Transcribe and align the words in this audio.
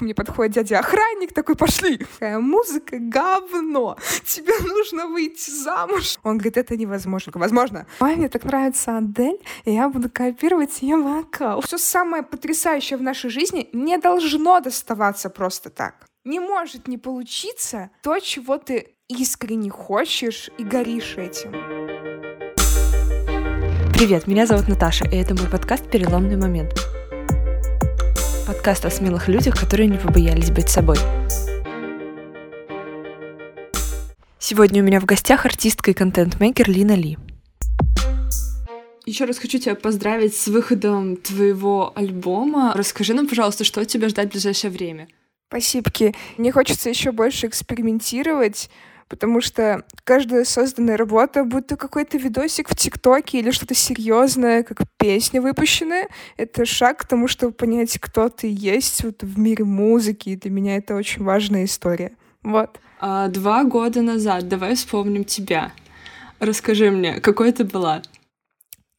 ко 0.00 0.04
мне 0.04 0.14
подходит 0.14 0.54
дядя-охранник, 0.54 1.34
такой, 1.34 1.56
пошли. 1.56 1.98
Такая 1.98 2.38
музыка 2.38 2.96
говно. 2.98 3.98
Тебе 4.24 4.54
нужно 4.66 5.06
выйти 5.06 5.50
замуж. 5.50 6.16
Он 6.22 6.38
говорит, 6.38 6.56
это 6.56 6.74
невозможно. 6.74 7.32
Возможно. 7.34 7.86
Ой, 8.00 8.28
так 8.28 8.44
нравится 8.44 8.96
Адель, 8.96 9.38
и 9.66 9.74
я 9.74 9.90
буду 9.90 10.08
копировать 10.08 10.80
ее 10.80 10.96
вокал. 10.96 11.60
Все 11.60 11.76
самое 11.76 12.22
потрясающее 12.22 12.96
в 12.96 13.02
нашей 13.02 13.28
жизни 13.28 13.68
не 13.74 13.98
должно 13.98 14.60
доставаться 14.60 15.28
просто 15.28 15.68
так. 15.68 16.06
Не 16.24 16.40
может 16.40 16.88
не 16.88 16.96
получиться 16.96 17.90
то, 18.02 18.18
чего 18.20 18.56
ты 18.56 18.94
искренне 19.08 19.68
хочешь 19.68 20.50
и 20.56 20.64
горишь 20.64 21.18
этим. 21.18 21.52
Привет, 23.92 24.26
меня 24.26 24.46
зовут 24.46 24.66
Наташа, 24.66 25.04
и 25.04 25.16
это 25.16 25.34
мой 25.34 25.50
подкаст 25.50 25.90
«Переломный 25.90 26.38
момент». 26.38 26.72
Подкаст 28.50 28.84
о 28.84 28.90
смелых 28.90 29.28
людях, 29.28 29.54
которые 29.54 29.86
не 29.86 29.96
побоялись 29.96 30.50
быть 30.50 30.68
собой. 30.68 30.96
Сегодня 34.40 34.82
у 34.82 34.84
меня 34.84 34.98
в 34.98 35.04
гостях 35.04 35.46
артистка 35.46 35.92
и 35.92 35.94
контент-мейкер 35.94 36.68
Лина 36.68 36.96
Ли. 36.96 37.16
Еще 39.06 39.24
раз 39.26 39.38
хочу 39.38 39.60
тебя 39.60 39.76
поздравить 39.76 40.36
с 40.36 40.48
выходом 40.48 41.14
твоего 41.14 41.92
альбома. 41.94 42.72
Расскажи 42.74 43.14
нам, 43.14 43.28
пожалуйста, 43.28 43.62
что 43.62 43.84
тебя 43.84 44.08
ждать 44.08 44.30
в 44.30 44.32
ближайшее 44.32 44.72
время. 44.72 45.06
Спасибо. 45.46 45.92
Мне 46.36 46.50
хочется 46.50 46.90
еще 46.90 47.12
больше 47.12 47.46
экспериментировать, 47.46 48.68
потому 49.10 49.40
что 49.40 49.84
каждая 50.04 50.44
созданная 50.44 50.96
работа, 50.96 51.44
будь 51.44 51.66
то 51.66 51.76
какой-то 51.76 52.16
видосик 52.16 52.70
в 52.70 52.76
ТикТоке 52.76 53.40
или 53.40 53.50
что-то 53.50 53.74
серьезное, 53.74 54.62
как 54.62 54.78
песня 54.96 55.42
выпущенная, 55.42 56.08
это 56.36 56.64
шаг 56.64 56.98
к 56.98 57.04
тому, 57.04 57.26
чтобы 57.26 57.52
понять, 57.52 57.98
кто 57.98 58.28
ты 58.28 58.48
есть 58.50 59.02
вот 59.04 59.22
в 59.22 59.38
мире 59.38 59.64
музыки. 59.64 60.30
И 60.30 60.36
для 60.36 60.50
меня 60.50 60.76
это 60.76 60.94
очень 60.94 61.24
важная 61.24 61.64
история. 61.64 62.12
Вот. 62.42 62.78
А, 63.00 63.28
два 63.28 63.64
года 63.64 64.00
назад, 64.00 64.48
давай 64.48 64.76
вспомним 64.76 65.24
тебя. 65.24 65.72
Расскажи 66.38 66.90
мне, 66.90 67.20
какой 67.20 67.52
ты 67.52 67.64
была? 67.64 68.02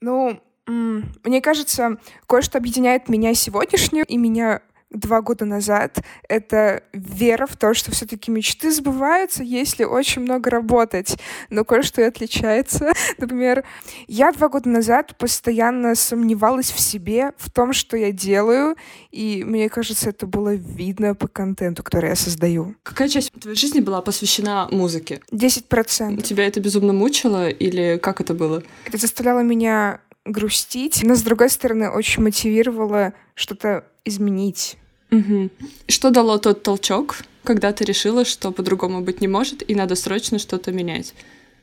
Ну, 0.01 0.41
мне 0.67 1.41
кажется, 1.41 1.97
кое-что 2.27 2.57
объединяет 2.57 3.07
меня 3.07 3.33
сегодняшнюю 3.33 4.05
и 4.05 4.17
меня 4.17 4.61
два 4.91 5.21
года 5.21 5.45
назад, 5.45 5.99
это 6.27 6.83
вера 6.93 7.47
в 7.47 7.55
то, 7.55 7.73
что 7.73 7.91
все-таки 7.91 8.29
мечты 8.29 8.71
сбываются, 8.71 9.43
если 9.43 9.83
очень 9.83 10.21
много 10.21 10.49
работать. 10.49 11.17
Но 11.49 11.63
кое-что 11.63 12.01
и 12.01 12.05
отличается. 12.05 12.91
Например, 13.17 13.63
я 14.07 14.31
два 14.31 14.49
года 14.49 14.69
назад 14.69 15.17
постоянно 15.17 15.95
сомневалась 15.95 16.71
в 16.71 16.79
себе, 16.79 17.31
в 17.37 17.49
том, 17.49 17.73
что 17.73 17.97
я 17.97 18.11
делаю, 18.11 18.75
и 19.11 19.43
мне 19.45 19.69
кажется, 19.69 20.09
это 20.09 20.27
было 20.27 20.53
видно 20.53 21.15
по 21.15 21.27
контенту, 21.27 21.83
который 21.83 22.09
я 22.09 22.15
создаю. 22.15 22.75
Какая 22.83 23.07
часть 23.09 23.31
твоей 23.31 23.57
жизни 23.57 23.79
была 23.79 24.01
посвящена 24.01 24.67
музыке? 24.71 25.21
Десять 25.31 25.67
процентов. 25.67 26.25
Тебя 26.25 26.45
это 26.47 26.59
безумно 26.59 26.93
мучило 26.93 27.49
или 27.49 27.97
как 27.97 28.21
это 28.21 28.33
было? 28.33 28.63
Это 28.85 28.97
заставляло 28.97 29.41
меня 29.41 30.01
грустить, 30.25 31.01
но, 31.03 31.15
с 31.15 31.21
другой 31.21 31.49
стороны, 31.49 31.89
очень 31.89 32.21
мотивировало 32.23 33.13
что-то 33.35 33.85
изменить. 34.05 34.77
Угу. 35.11 35.49
Что 35.87 36.09
дало 36.09 36.37
тот 36.37 36.63
толчок, 36.63 37.17
когда 37.43 37.73
ты 37.73 37.83
решила, 37.83 38.25
что 38.25 38.51
по-другому 38.51 39.01
быть 39.01 39.21
не 39.21 39.27
может, 39.27 39.69
и 39.69 39.75
надо 39.75 39.95
срочно 39.95 40.39
что-то 40.39 40.71
менять? 40.71 41.13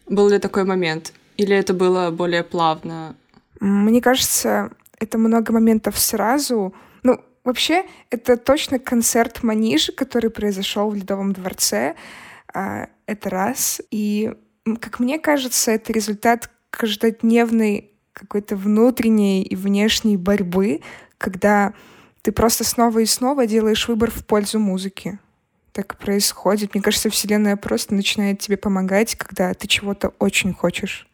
Был 0.07 0.29
ли 0.29 0.39
такой 0.39 0.65
момент? 0.65 1.13
Или 1.37 1.57
это 1.57 1.73
было 1.73 2.11
более 2.11 2.45
плавно? 2.45 3.17
Мне 3.61 4.01
кажется, 4.01 4.71
это 4.99 5.19
много 5.19 5.53
моментов 5.53 5.99
сразу. 5.99 6.75
Ну, 7.03 7.21
вообще, 7.45 7.85
это 8.11 8.37
точно 8.37 8.79
концерт 8.79 9.43
Манижи, 9.43 9.93
который 9.93 10.31
произошел 10.31 10.91
в 10.91 10.95
Ледовом 10.95 11.33
дворце. 11.33 11.95
А, 12.53 12.89
это 13.07 13.31
раз. 13.31 13.81
И, 13.91 14.35
как 14.81 15.01
мне 15.01 15.19
кажется, 15.19 15.71
это 15.71 15.93
результат 15.93 16.51
каждодневной 16.71 17.93
какой-то 18.13 18.57
внутренней 18.57 19.43
и 19.43 19.55
внешней 19.55 20.17
борьбы, 20.17 20.81
когда 21.19 21.73
ты 22.29 22.33
просто 22.33 22.63
снова 22.63 22.99
и 22.99 23.07
снова 23.07 23.47
делаешь 23.47 23.89
выбор 23.89 24.11
в 24.11 24.23
пользу 24.23 24.59
музыки. 24.59 25.19
Так 25.73 25.97
происходит. 25.97 26.75
Мне 26.75 26.83
кажется, 26.83 27.09
Вселенная 27.09 27.57
просто 27.57 27.95
начинает 27.95 28.39
тебе 28.39 28.59
помогать, 28.59 29.15
когда 29.15 29.55
ты 29.55 29.67
чего-то 29.67 30.13
очень 30.19 30.53
хочешь. 30.53 31.09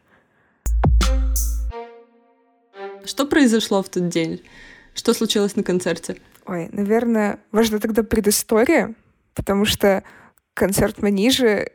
Что 3.04 3.26
произошло 3.26 3.80
в 3.80 3.88
тот 3.88 4.08
день? 4.08 4.42
Что 4.92 5.14
случилось 5.14 5.54
на 5.54 5.62
концерте? 5.62 6.16
Ой, 6.46 6.68
наверное, 6.72 7.38
важна 7.52 7.78
тогда 7.78 8.02
предыстория, 8.02 8.92
потому 9.34 9.66
что 9.66 10.02
концерт 10.52 11.00
Манижи 11.00 11.70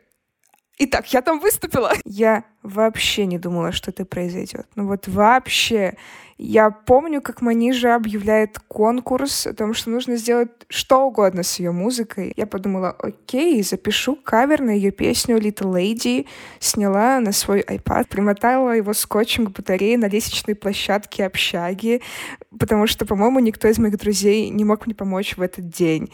Итак, 0.82 1.12
я 1.12 1.20
там 1.20 1.40
выступила. 1.40 1.92
Я 2.06 2.44
вообще 2.62 3.26
не 3.26 3.38
думала, 3.38 3.70
что 3.70 3.90
это 3.90 4.06
произойдет. 4.06 4.66
Ну 4.76 4.86
вот 4.86 5.08
вообще. 5.08 5.94
Я 6.38 6.70
помню, 6.70 7.20
как 7.20 7.42
Манижа 7.42 7.94
объявляет 7.94 8.58
конкурс 8.60 9.46
о 9.46 9.52
том, 9.52 9.74
что 9.74 9.90
нужно 9.90 10.16
сделать 10.16 10.48
что 10.68 11.04
угодно 11.04 11.42
с 11.42 11.58
ее 11.58 11.70
музыкой. 11.70 12.32
Я 12.34 12.46
подумала, 12.46 12.92
окей, 12.98 13.62
запишу 13.62 14.16
кавер 14.16 14.62
на 14.62 14.70
ее 14.70 14.90
песню 14.90 15.36
Little 15.36 15.70
Lady, 15.70 16.26
сняла 16.60 17.20
на 17.20 17.32
свой 17.32 17.60
iPad, 17.60 18.08
примотала 18.08 18.70
его 18.70 18.94
скотчем 18.94 19.48
к 19.48 19.50
батарее 19.50 19.98
на 19.98 20.08
лестничной 20.08 20.54
площадке 20.54 21.26
общаги, 21.26 22.00
потому 22.58 22.86
что, 22.86 23.04
по-моему, 23.04 23.40
никто 23.40 23.68
из 23.68 23.78
моих 23.78 23.98
друзей 23.98 24.48
не 24.48 24.64
мог 24.64 24.86
мне 24.86 24.94
помочь 24.94 25.36
в 25.36 25.42
этот 25.42 25.68
день. 25.68 26.10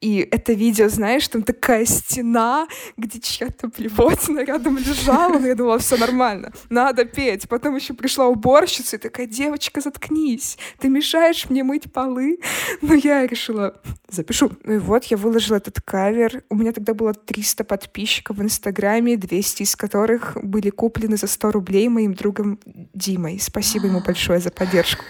И 0.00 0.18
это 0.30 0.52
видео, 0.52 0.88
знаешь, 0.88 1.26
там 1.28 1.42
такая 1.42 1.86
стена, 1.86 2.68
где 2.96 3.20
чья-то 3.20 3.68
блевотина 3.68 4.44
рядом 4.44 4.76
лежала. 4.76 5.38
Но 5.38 5.46
я 5.46 5.54
думала, 5.54 5.78
все 5.78 5.96
нормально, 5.96 6.52
надо 6.68 7.04
петь. 7.06 7.48
Потом 7.48 7.76
еще 7.76 7.94
пришла 7.94 8.26
уборщица 8.26 8.96
и 8.96 8.98
такая, 8.98 9.26
девочка, 9.26 9.80
заткнись, 9.80 10.58
ты 10.78 10.88
мешаешь 10.88 11.48
мне 11.48 11.64
мыть 11.64 11.90
полы. 11.90 12.38
Но 12.82 12.94
я 12.94 13.26
решила, 13.26 13.80
запишу. 14.10 14.50
Ну 14.62 14.74
и 14.74 14.78
вот 14.78 15.04
я 15.04 15.16
выложила 15.16 15.56
этот 15.56 15.80
кавер. 15.80 16.44
У 16.50 16.56
меня 16.56 16.72
тогда 16.72 16.92
было 16.92 17.14
300 17.14 17.64
подписчиков 17.64 18.36
в 18.36 18.42
Инстаграме, 18.42 19.16
200 19.16 19.62
из 19.62 19.74
которых 19.74 20.36
были 20.42 20.70
куплены 20.70 21.16
за 21.16 21.26
100 21.28 21.52
рублей 21.52 21.88
моим 21.88 22.14
другом 22.14 22.60
Димой. 22.92 23.38
Спасибо 23.40 23.86
ему 23.86 24.00
большое 24.00 24.40
за 24.40 24.50
поддержку. 24.50 25.02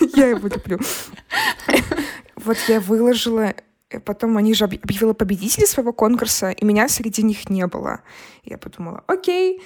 Я 0.14 0.28
его 0.28 0.48
люблю. 0.48 0.78
Вот 2.36 2.58
я 2.68 2.78
выложила 2.78 3.54
Потом 4.00 4.36
они 4.36 4.54
же 4.54 4.64
объявила 4.64 5.12
победителей 5.12 5.66
своего 5.66 5.92
конкурса, 5.92 6.50
и 6.50 6.64
меня 6.64 6.88
среди 6.88 7.22
них 7.22 7.48
не 7.50 7.66
было. 7.66 8.00
Я 8.44 8.58
подумала, 8.58 9.02
окей. 9.06 9.62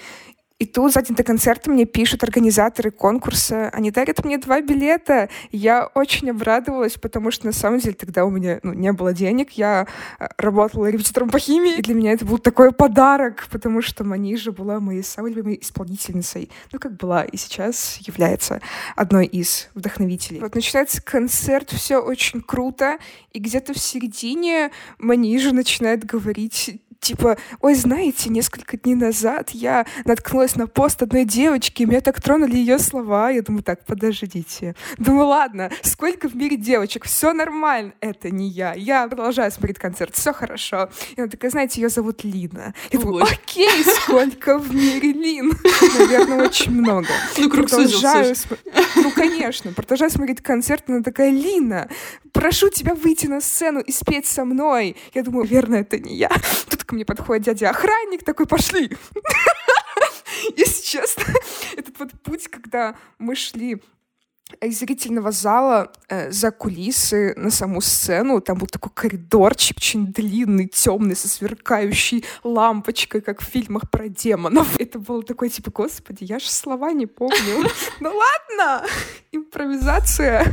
И 0.61 0.67
тут 0.67 0.93
за 0.93 1.01
день 1.01 1.17
до 1.17 1.25
концерта 1.25 1.71
мне 1.71 1.87
пишут 1.87 2.23
организаторы 2.23 2.91
конкурса, 2.91 3.71
они 3.71 3.91
дарят 3.91 4.23
мне 4.27 4.37
два 4.37 4.61
билета. 4.61 5.31
Я 5.51 5.87
очень 5.95 6.29
обрадовалась, 6.31 6.99
потому 6.99 7.31
что 7.31 7.47
на 7.47 7.53
самом 7.53 7.81
деле 7.81 7.95
тогда 7.95 8.27
у 8.27 8.31
меня 8.31 8.61
ну, 8.63 8.75
не 8.75 8.93
было 8.93 9.15
денег, 9.15 9.53
я 9.53 9.87
э, 10.19 10.29
работала 10.37 10.91
репетитором 10.91 11.31
по 11.31 11.39
химии, 11.39 11.79
и 11.79 11.83
для 11.83 11.95
меня 11.95 12.13
это 12.13 12.27
был 12.27 12.37
такой 12.37 12.73
подарок, 12.73 13.49
потому 13.51 13.81
что 13.81 14.05
Манижа 14.05 14.53
была 14.53 14.81
моей 14.81 15.03
самой 15.03 15.33
любимой 15.33 15.59
исполнительницей. 15.63 16.51
Ну, 16.73 16.79
как 16.79 16.93
была 16.99 17.25
и 17.25 17.39
сейчас 17.39 17.97
является 18.07 18.61
одной 18.97 19.25
из 19.25 19.71
вдохновителей. 19.75 20.41
Вот 20.41 20.55
начинается 20.55 21.01
концерт, 21.03 21.71
все 21.71 22.01
очень 22.03 22.43
круто, 22.43 22.99
и 23.33 23.39
где-то 23.39 23.73
в 23.73 23.79
середине 23.79 24.73
Манижа 24.99 25.55
начинает 25.55 26.05
говорить 26.05 26.83
типа, 27.01 27.37
ой, 27.61 27.75
знаете, 27.75 28.31
несколько 28.31 28.77
дней 28.77 28.95
назад 28.95 29.51
я 29.51 29.87
наткнулась 30.05 30.57
на 30.57 30.67
пост 30.67 31.03
одной 31.03 31.25
девочки, 31.25 31.83
и 31.83 31.87
меня 31.87 32.01
так 32.01 32.21
тронули 32.21 32.57
ее 32.57 32.79
слова. 32.79 33.31
Я 33.31 33.43
думаю, 33.43 33.63
так, 33.63 33.85
подождите. 33.85 34.75
Думаю, 34.99 35.27
ладно, 35.27 35.71
сколько 35.83 36.29
в 36.29 36.37
мире 36.37 36.57
девочек, 36.57 37.05
все 37.05 37.33
нормально. 37.33 37.93
Это 38.01 38.31
не 38.31 38.49
я. 38.49 38.75
Я 38.75 39.09
продолжаю 39.09 39.51
смотреть 39.51 39.79
концерт, 39.79 40.15
все 40.15 40.33
хорошо. 40.33 40.91
И 41.17 41.21
она 41.21 41.29
такая, 41.29 41.51
знаете, 41.51 41.81
ее 41.81 41.89
зовут 41.89 42.25
Лина. 42.25 42.75
Я 42.91 43.01
думаю, 43.01 43.25
окей, 43.25 43.85
сколько 44.03 44.59
в 44.59 44.75
мире 44.75 45.13
Лин? 45.13 45.53
Наверное, 45.99 46.47
очень 46.47 46.73
много. 46.73 47.09
Ну, 47.39 47.51
круг 47.51 47.69
продолжаю 47.69 48.35
см... 48.35 48.61
Ну, 48.97 49.11
конечно. 49.13 49.73
Продолжаю 49.73 50.11
смотреть 50.11 50.43
концерт, 50.43 50.85
она 50.89 51.03
такая, 51.03 51.31
Лина, 51.31 51.89
прошу 52.33 52.69
тебя 52.69 52.95
выйти 52.95 53.27
на 53.27 53.41
сцену 53.41 53.81
и 53.81 53.93
спеть 53.93 54.27
со 54.27 54.45
мной. 54.45 54.97
Я 55.15 55.23
думаю, 55.23 55.47
верно, 55.47 55.77
это 55.77 55.99
не 55.99 56.17
я. 56.17 56.31
Тут 56.69 56.80
ко 56.91 56.95
мне 56.97 57.05
подходит 57.05 57.45
дядя-охранник, 57.45 58.25
такой, 58.25 58.47
пошли. 58.47 58.91
Если 60.57 60.83
честно, 60.83 61.23
этот 61.77 61.97
вот 62.01 62.11
путь, 62.23 62.49
когда 62.49 62.97
мы 63.19 63.37
шли 63.37 63.81
из 64.61 64.81
зрительного 64.81 65.31
зала 65.31 65.93
э, 66.09 66.33
за 66.33 66.51
кулисы 66.51 67.35
на 67.37 67.51
саму 67.51 67.81
сцену. 67.81 68.41
Там 68.41 68.59
был 68.59 68.67
такой 68.67 68.91
коридорчик 68.93 69.77
очень 69.77 70.13
длинный, 70.13 70.67
темный, 70.67 71.15
со 71.15 71.29
сверкающей 71.29 72.25
лампочкой, 72.43 73.21
как 73.21 73.41
в 73.41 73.45
фильмах 73.45 73.89
про 73.89 74.09
демонов. 74.09 74.81
Это 74.81 74.99
было 74.99 75.23
такое, 75.23 75.51
типа, 75.51 75.71
господи, 75.71 76.25
я 76.25 76.41
же 76.41 76.51
слова 76.51 76.91
не 76.91 77.07
помню. 77.07 77.71
Ну 78.01 78.11
ладно, 78.13 78.85
импровизация. 79.31 80.45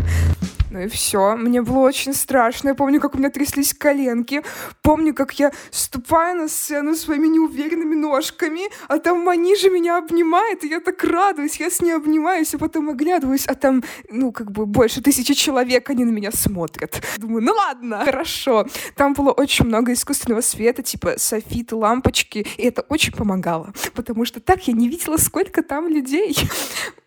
Ну 0.70 0.82
и 0.82 0.88
все. 0.88 1.36
Мне 1.36 1.62
было 1.62 1.80
очень 1.80 2.14
страшно. 2.14 2.70
Я 2.70 2.76
помню, 2.76 3.00
как 3.00 3.16
у 3.16 3.18
меня 3.18 3.30
тряслись 3.30 3.74
коленки. 3.74 4.44
Помню, 4.82 5.14
как 5.14 5.40
я 5.40 5.52
ступаю 5.72 6.36
на 6.36 6.48
сцену 6.50 6.96
своими 6.96 7.28
неуверенными 7.28 7.96
ножками, 7.96 8.64
а 8.88 9.00
там 9.00 9.24
Манижа 9.24 9.70
меня 9.70 9.98
обнимает, 9.98 10.64
и 10.64 10.68
я 10.68 10.80
так 10.80 11.04
радуюсь. 11.04 11.60
Я 11.60 11.70
с 11.70 11.82
ней 11.82 11.92
обнимаюсь, 11.92 12.54
а 12.54 12.58
потом 12.58 12.90
оглядываюсь, 12.90 13.48
а 13.48 13.56
там, 13.56 13.84
ну, 14.10 14.32
как 14.32 14.52
бы 14.52 14.66
больше 14.66 15.02
тысячи 15.02 15.34
человек, 15.34 15.90
они 15.90 16.06
на 16.06 16.12
меня 16.12 16.32
смотрят. 16.32 17.02
Думаю, 17.18 17.44
ну 17.44 17.54
ладно, 17.54 18.04
хорошо. 18.04 18.68
Там 18.96 19.14
было 19.14 19.32
очень 19.32 19.66
много 19.66 19.94
искусственного 19.94 20.42
света, 20.42 20.84
типа 20.84 21.14
софиты, 21.18 21.76
лампочки, 21.76 22.46
и 22.58 22.64
это 22.64 22.82
очень 22.90 23.14
помогало, 23.14 23.74
потому 23.94 24.26
что 24.26 24.40
так 24.40 24.68
я 24.68 24.74
не 24.74 24.90
видела, 24.90 25.18
сколько 25.18 25.64
там 25.64 25.88
людей. 25.88 26.36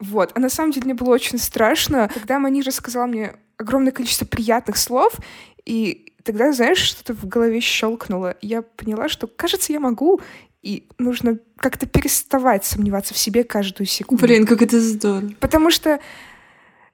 Вот. 0.00 0.32
А 0.34 0.40
на 0.40 0.48
самом 0.48 0.72
деле 0.72 0.86
мне 0.86 0.94
было 0.94 1.10
очень 1.10 1.38
страшно. 1.38 2.10
Когда 2.14 2.38
Манижа 2.38 2.70
сказала 2.70 3.06
мне 3.06 3.36
огромное 3.60 3.92
количество 3.92 4.24
приятных 4.24 4.76
слов, 4.76 5.12
и 5.64 6.12
тогда, 6.24 6.52
знаешь, 6.52 6.78
что-то 6.78 7.14
в 7.14 7.26
голове 7.28 7.60
щелкнуло. 7.60 8.36
Я 8.40 8.62
поняла, 8.62 9.08
что, 9.08 9.26
кажется, 9.26 9.72
я 9.72 9.80
могу, 9.80 10.20
и 10.62 10.86
нужно 10.98 11.38
как-то 11.56 11.86
переставать 11.86 12.64
сомневаться 12.64 13.14
в 13.14 13.18
себе 13.18 13.44
каждую 13.44 13.86
секунду. 13.86 14.24
Блин, 14.24 14.46
как 14.46 14.62
это 14.62 14.80
здорово. 14.80 15.32
Потому 15.40 15.70
что 15.70 16.00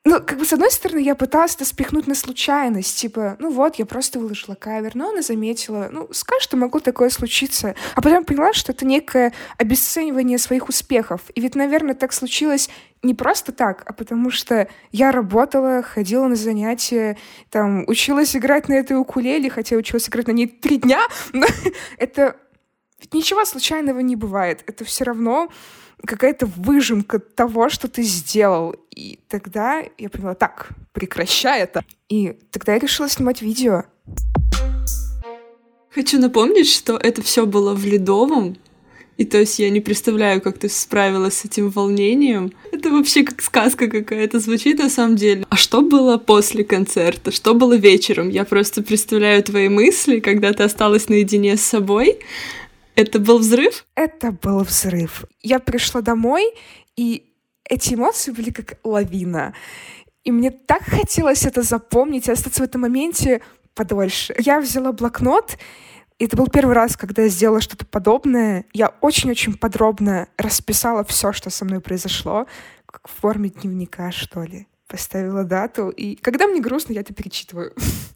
ну, 0.06 0.20
как 0.24 0.38
бы, 0.38 0.44
с 0.44 0.52
одной 0.52 0.70
стороны, 0.70 1.00
я 1.00 1.16
пыталась 1.16 1.56
это 1.56 1.64
спихнуть 1.64 2.06
на 2.06 2.14
случайность, 2.14 2.96
типа, 2.96 3.36
ну 3.40 3.50
вот, 3.50 3.74
я 3.74 3.86
просто 3.86 4.20
выложила 4.20 4.54
кавер, 4.54 4.92
но 4.94 5.10
она 5.10 5.20
заметила, 5.20 5.88
ну, 5.90 6.08
скажешь, 6.12 6.44
что 6.44 6.56
могло 6.56 6.78
такое 6.78 7.10
случиться. 7.10 7.74
А 7.96 8.00
потом 8.00 8.24
поняла, 8.24 8.52
что 8.52 8.70
это 8.70 8.86
некое 8.86 9.32
обесценивание 9.58 10.38
своих 10.38 10.68
успехов. 10.68 11.22
И 11.34 11.40
ведь, 11.40 11.56
наверное, 11.56 11.96
так 11.96 12.12
случилось 12.12 12.70
не 13.02 13.14
просто 13.14 13.50
так, 13.50 13.82
а 13.84 13.92
потому 13.92 14.30
что 14.30 14.68
я 14.92 15.10
работала, 15.10 15.82
ходила 15.82 16.28
на 16.28 16.36
занятия, 16.36 17.16
там, 17.50 17.82
училась 17.88 18.36
играть 18.36 18.68
на 18.68 18.74
этой 18.74 18.96
укулеле, 18.96 19.50
хотя 19.50 19.74
училась 19.74 20.08
играть 20.08 20.28
на 20.28 20.32
ней 20.32 20.46
три 20.46 20.76
дня, 20.76 21.00
но 21.32 21.46
это... 21.98 22.36
Ведь 23.00 23.14
ничего 23.14 23.44
случайного 23.44 24.00
не 24.00 24.16
бывает. 24.16 24.62
Это 24.66 24.84
все 24.84 25.04
равно 25.04 25.50
какая-то 26.04 26.46
выжимка 26.46 27.18
того, 27.18 27.68
что 27.68 27.88
ты 27.88 28.02
сделал. 28.02 28.74
И 28.90 29.18
тогда 29.28 29.82
я 29.98 30.08
поняла, 30.08 30.34
так, 30.34 30.70
прекращай 30.92 31.60
это. 31.60 31.84
И 32.08 32.38
тогда 32.50 32.74
я 32.74 32.78
решила 32.78 33.08
снимать 33.08 33.42
видео. 33.42 33.84
Хочу 35.90 36.18
напомнить, 36.18 36.70
что 36.70 36.96
это 36.96 37.22
все 37.22 37.46
было 37.46 37.74
в 37.74 37.84
Ледовом, 37.84 38.56
и 39.16 39.24
то 39.24 39.38
есть 39.38 39.58
я 39.58 39.70
не 39.70 39.80
представляю, 39.80 40.42
как 40.42 40.58
ты 40.58 40.68
справилась 40.68 41.38
с 41.38 41.44
этим 41.46 41.70
волнением. 41.70 42.52
Это 42.70 42.90
вообще 42.90 43.22
как 43.24 43.40
сказка 43.40 43.88
какая-то 43.88 44.38
звучит 44.40 44.78
на 44.78 44.90
самом 44.90 45.16
деле. 45.16 45.46
А 45.48 45.56
что 45.56 45.80
было 45.80 46.18
после 46.18 46.64
концерта? 46.64 47.30
Что 47.30 47.54
было 47.54 47.76
вечером? 47.76 48.28
Я 48.28 48.44
просто 48.44 48.82
представляю 48.82 49.42
твои 49.42 49.70
мысли, 49.70 50.20
когда 50.20 50.52
ты 50.52 50.64
осталась 50.64 51.08
наедине 51.08 51.56
с 51.56 51.62
собой. 51.62 52.18
Это 52.96 53.18
был 53.18 53.38
взрыв? 53.38 53.84
Это 53.94 54.32
был 54.32 54.60
взрыв. 54.60 55.24
Я 55.42 55.58
пришла 55.58 56.00
домой, 56.00 56.54
и 56.96 57.30
эти 57.64 57.94
эмоции 57.94 58.30
были 58.32 58.50
как 58.50 58.78
лавина. 58.84 59.54
И 60.24 60.32
мне 60.32 60.50
так 60.50 60.82
хотелось 60.82 61.44
это 61.44 61.62
запомнить 61.62 62.26
и 62.26 62.32
остаться 62.32 62.62
в 62.62 62.64
этом 62.64 62.80
моменте 62.80 63.42
подольше. 63.74 64.34
Я 64.38 64.60
взяла 64.60 64.92
блокнот, 64.92 65.58
и 66.18 66.24
это 66.24 66.38
был 66.38 66.48
первый 66.48 66.74
раз, 66.74 66.96
когда 66.96 67.22
я 67.22 67.28
сделала 67.28 67.60
что-то 67.60 67.84
подобное. 67.84 68.64
Я 68.72 68.94
очень-очень 69.02 69.58
подробно 69.58 70.28
расписала 70.38 71.04
все, 71.04 71.32
что 71.32 71.50
со 71.50 71.66
мной 71.66 71.80
произошло, 71.80 72.46
как 72.86 73.06
в 73.08 73.20
форме 73.20 73.50
дневника, 73.50 74.10
что 74.10 74.42
ли. 74.42 74.66
Поставила 74.88 75.44
дату, 75.44 75.90
и 75.90 76.14
когда 76.16 76.46
мне 76.46 76.60
грустно, 76.60 76.94
я 76.94 77.02
это 77.02 77.12
перечитываю. 77.12 77.74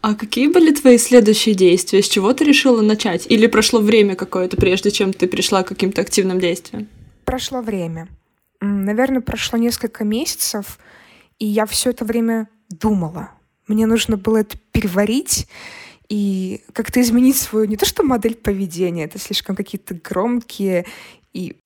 А 0.00 0.14
какие 0.14 0.48
были 0.48 0.72
твои 0.72 0.98
следующие 0.98 1.54
действия? 1.54 2.02
С 2.02 2.08
чего 2.08 2.32
ты 2.32 2.44
решила 2.44 2.82
начать? 2.82 3.26
Или 3.28 3.46
прошло 3.46 3.80
время 3.80 4.14
какое-то, 4.14 4.56
прежде 4.56 4.90
чем 4.90 5.12
ты 5.12 5.26
пришла 5.26 5.62
к 5.62 5.68
каким-то 5.68 6.00
активным 6.00 6.38
действиям? 6.38 6.88
Прошло 7.24 7.60
время. 7.60 8.08
Наверное, 8.60 9.20
прошло 9.20 9.58
несколько 9.58 10.04
месяцев, 10.04 10.78
и 11.38 11.46
я 11.46 11.66
все 11.66 11.90
это 11.90 12.04
время 12.04 12.48
думала. 12.70 13.30
Мне 13.66 13.86
нужно 13.86 14.16
было 14.16 14.38
это 14.38 14.56
переварить 14.72 15.48
и 16.08 16.62
как-то 16.72 17.00
изменить 17.00 17.36
свою 17.36 17.66
не 17.66 17.76
то 17.76 17.84
что 17.84 18.02
модель 18.02 18.36
поведения, 18.36 19.04
это 19.04 19.18
слишком 19.18 19.56
какие-то 19.56 19.94
громкие 19.94 20.86
и 21.32 21.56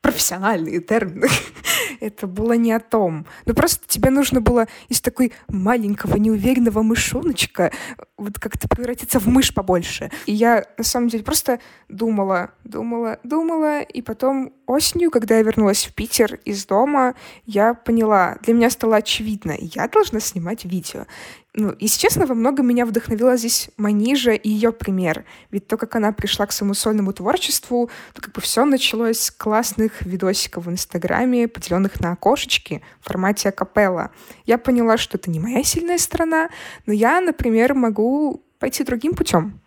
профессиональные 0.00 0.80
термины. 0.80 1.28
это 2.00 2.26
было 2.26 2.54
не 2.54 2.72
о 2.72 2.80
том. 2.80 3.26
Но 3.46 3.54
просто 3.54 3.86
тебе 3.86 4.10
нужно 4.10 4.40
было 4.40 4.66
из 4.88 5.00
такой 5.00 5.32
маленького, 5.48 6.16
неуверенного 6.16 6.82
мышоночка 6.82 7.70
вот 8.16 8.38
как-то 8.38 8.68
превратиться 8.68 9.18
в 9.18 9.26
мышь 9.26 9.54
побольше. 9.54 10.10
И 10.26 10.32
я, 10.32 10.66
на 10.76 10.84
самом 10.84 11.08
деле, 11.08 11.24
просто 11.24 11.60
думала, 11.88 12.52
думала, 12.64 13.18
думала, 13.22 13.80
и 13.82 14.02
потом 14.02 14.52
осенью, 14.70 15.10
когда 15.10 15.36
я 15.36 15.42
вернулась 15.42 15.86
в 15.86 15.94
Питер 15.94 16.40
из 16.44 16.66
дома, 16.66 17.14
я 17.46 17.74
поняла, 17.74 18.38
для 18.42 18.54
меня 18.54 18.70
стало 18.70 18.96
очевидно, 18.96 19.54
я 19.58 19.88
должна 19.88 20.20
снимать 20.20 20.64
видео. 20.64 21.06
Ну, 21.52 21.74
если 21.80 21.98
честно, 21.98 22.26
во 22.26 22.34
многом 22.34 22.68
меня 22.68 22.86
вдохновила 22.86 23.36
здесь 23.36 23.70
Манижа 23.76 24.32
и 24.32 24.48
ее 24.48 24.70
пример. 24.70 25.24
Ведь 25.50 25.66
то, 25.66 25.76
как 25.76 25.96
она 25.96 26.12
пришла 26.12 26.46
к 26.46 26.52
своему 26.52 26.74
сольному 26.74 27.12
творчеству, 27.12 27.90
то 28.14 28.22
как 28.22 28.32
бы 28.34 28.40
все 28.40 28.64
началось 28.64 29.20
с 29.20 29.30
классных 29.32 30.02
видосиков 30.02 30.66
в 30.66 30.70
Инстаграме, 30.70 31.48
поделенных 31.48 31.98
на 32.00 32.12
окошечки 32.12 32.82
в 33.00 33.06
формате 33.06 33.48
акапелла. 33.48 34.12
Я 34.46 34.58
поняла, 34.58 34.96
что 34.96 35.18
это 35.18 35.28
не 35.28 35.40
моя 35.40 35.64
сильная 35.64 35.98
сторона, 35.98 36.50
но 36.86 36.92
я, 36.92 37.20
например, 37.20 37.74
могу 37.74 38.44
пойти 38.60 38.84
другим 38.84 39.14
путем. 39.14 39.60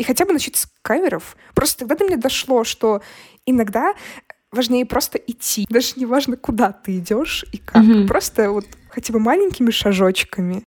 И 0.00 0.02
хотя 0.02 0.24
бы 0.24 0.32
начать 0.32 0.56
с 0.56 0.66
каверов. 0.80 1.36
Просто 1.54 1.80
тогда 1.80 1.94
до 1.94 2.04
меня 2.06 2.16
дошло, 2.16 2.64
что 2.64 3.02
иногда 3.44 3.92
важнее 4.50 4.86
просто 4.86 5.18
идти. 5.18 5.66
Даже 5.68 5.92
не 5.96 6.06
важно, 6.06 6.38
куда 6.38 6.72
ты 6.72 6.96
идешь 6.96 7.44
и 7.52 7.58
как. 7.58 7.84
Mm-hmm. 7.84 8.06
Просто 8.06 8.50
вот 8.50 8.64
хотя 8.88 9.12
бы 9.12 9.20
маленькими 9.20 9.70
шажочками. 9.70 10.64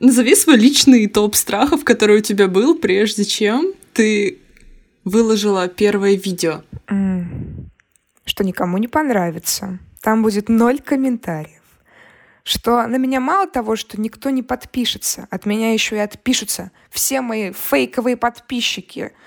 Назови 0.00 0.34
свой 0.34 0.56
личный 0.56 1.06
топ 1.06 1.36
страхов, 1.36 1.84
который 1.84 2.18
у 2.18 2.20
тебя 2.20 2.48
был, 2.48 2.76
прежде 2.76 3.24
чем 3.24 3.72
ты 3.92 4.40
выложила 5.04 5.68
первое 5.68 6.16
видео. 6.16 6.62
Mm. 6.88 7.68
Что 8.24 8.42
никому 8.42 8.78
не 8.78 8.88
понравится. 8.88 9.78
Там 10.02 10.24
будет 10.24 10.48
ноль 10.48 10.80
комментариев. 10.80 11.55
Что 12.46 12.86
на 12.86 12.94
меня 12.94 13.18
мало 13.18 13.48
того, 13.48 13.74
что 13.74 14.00
никто 14.00 14.30
не 14.30 14.44
подпишется, 14.44 15.26
от 15.30 15.46
меня 15.46 15.72
еще 15.72 15.96
и 15.96 15.98
отпишутся 15.98 16.70
все 16.90 17.20
мои 17.20 17.50
фейковые 17.50 18.16
подписчики— 18.16 19.12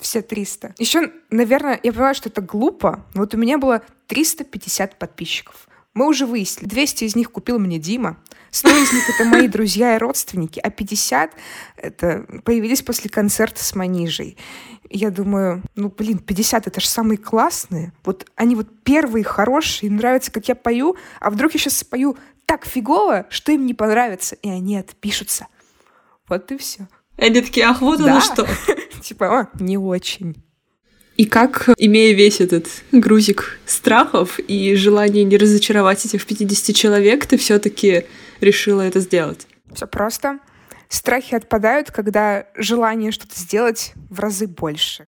все 0.00 0.22
300. 0.22 0.74
Еще, 0.78 1.12
наверное, 1.30 1.78
я 1.82 1.92
понимаю, 1.92 2.14
что 2.14 2.30
это 2.30 2.40
глупо, 2.40 3.04
но 3.12 3.20
вот 3.20 3.34
у 3.34 3.36
меня 3.36 3.58
было 3.58 3.82
350 4.06 4.98
подписчиков. 4.98 5.68
Мы 5.98 6.06
уже 6.06 6.26
выяснили, 6.26 6.68
200 6.68 7.02
из 7.02 7.16
них 7.16 7.32
купил 7.32 7.58
мне 7.58 7.80
Дима, 7.80 8.18
100 8.52 8.68
из 8.68 8.92
них 8.92 9.10
это 9.10 9.24
мои 9.24 9.48
друзья 9.48 9.96
и 9.96 9.98
родственники, 9.98 10.60
а 10.60 10.70
50 10.70 11.32
это 11.76 12.24
появились 12.44 12.82
после 12.82 13.10
концерта 13.10 13.64
с 13.64 13.74
Манижей. 13.74 14.36
Я 14.88 15.10
думаю, 15.10 15.64
ну, 15.74 15.88
блин, 15.88 16.18
50 16.18 16.68
это 16.68 16.80
же 16.80 16.86
самые 16.86 17.18
классные. 17.18 17.92
Вот 18.04 18.30
они 18.36 18.54
вот 18.54 18.68
первые, 18.84 19.24
хорошие, 19.24 19.88
им 19.90 19.96
нравится, 19.96 20.30
как 20.30 20.46
я 20.46 20.54
пою, 20.54 20.96
а 21.18 21.30
вдруг 21.30 21.54
я 21.54 21.58
сейчас 21.58 21.78
спою 21.78 22.16
так 22.46 22.64
фигово, 22.64 23.26
что 23.28 23.50
им 23.50 23.66
не 23.66 23.74
понравится, 23.74 24.36
и 24.36 24.48
они 24.48 24.76
отпишутся. 24.76 25.48
Вот 26.28 26.52
и 26.52 26.58
все. 26.58 26.86
Они 27.16 27.40
такие, 27.40 27.66
ах, 27.66 27.80
вот 27.80 27.98
да. 27.98 28.12
оно 28.12 28.20
что. 28.20 28.46
Типа, 29.02 29.40
а, 29.40 29.48
не 29.58 29.76
очень. 29.76 30.44
И 31.18 31.24
как, 31.24 31.68
имея 31.76 32.14
весь 32.14 32.40
этот 32.40 32.68
грузик 32.92 33.58
страхов 33.66 34.38
и 34.38 34.76
желание 34.76 35.24
не 35.24 35.36
разочаровать 35.36 36.06
этих 36.06 36.24
50 36.24 36.76
человек, 36.76 37.26
ты 37.26 37.36
все-таки 37.36 38.04
решила 38.40 38.82
это 38.82 39.00
сделать? 39.00 39.48
Все 39.74 39.88
просто. 39.88 40.38
Страхи 40.88 41.34
отпадают, 41.34 41.90
когда 41.90 42.46
желание 42.54 43.10
что-то 43.10 43.36
сделать 43.36 43.94
в 44.08 44.20
разы 44.20 44.46
больше. 44.46 45.06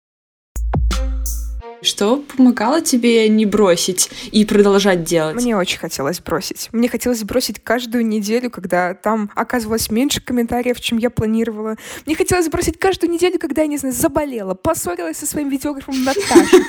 Что 1.81 2.17
помогало 2.17 2.81
тебе 2.81 3.29
не 3.29 3.45
бросить 3.45 4.09
и 4.31 4.45
продолжать 4.45 5.03
делать? 5.03 5.35
Мне 5.35 5.55
очень 5.55 5.79
хотелось 5.79 6.19
бросить. 6.19 6.69
Мне 6.73 6.89
хотелось 6.89 7.23
бросить 7.23 7.63
каждую 7.63 8.05
неделю, 8.05 8.49
когда 8.49 8.93
там 8.93 9.31
оказывалось 9.35 9.89
меньше 9.89 10.21
комментариев, 10.21 10.79
чем 10.81 10.97
я 10.97 11.09
планировала. 11.09 11.75
Мне 12.05 12.15
хотелось 12.15 12.49
бросить 12.49 12.77
каждую 12.79 13.11
неделю, 13.11 13.39
когда 13.39 13.61
я, 13.61 13.67
не 13.67 13.77
знаю, 13.77 13.95
заболела, 13.95 14.55
поссорилась 14.55 15.17
со 15.17 15.25
своим 15.25 15.49
видеографом 15.49 16.03
Наташей. 16.03 16.59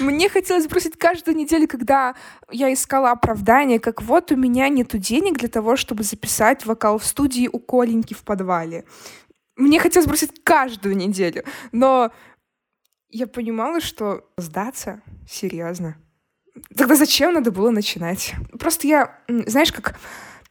Мне 0.00 0.28
хотелось 0.28 0.66
бросить 0.66 0.98
каждую 0.98 1.36
неделю, 1.36 1.68
когда 1.68 2.14
я 2.50 2.72
искала 2.72 3.12
оправдание, 3.12 3.78
как 3.78 4.02
вот 4.02 4.32
у 4.32 4.36
меня 4.36 4.68
нету 4.68 4.98
денег 4.98 5.38
для 5.38 5.48
того, 5.48 5.76
чтобы 5.76 6.02
записать 6.02 6.66
вокал 6.66 6.98
в 6.98 7.04
студии 7.04 7.48
у 7.50 7.58
Коленьки 7.58 8.14
в 8.14 8.22
подвале. 8.22 8.84
Мне 9.56 9.80
хотелось 9.80 10.06
бросить 10.06 10.32
каждую 10.44 10.96
неделю, 10.96 11.42
но 11.72 12.12
я 13.10 13.26
понимала, 13.26 13.80
что 13.80 14.28
сдаться 14.36 15.02
серьезно 15.28 15.96
Тогда 16.76 16.94
зачем 16.94 17.34
надо 17.34 17.50
было 17.50 17.70
начинать? 17.70 18.34
Просто 18.58 18.86
я, 18.86 19.18
знаешь, 19.28 19.72
как 19.72 19.94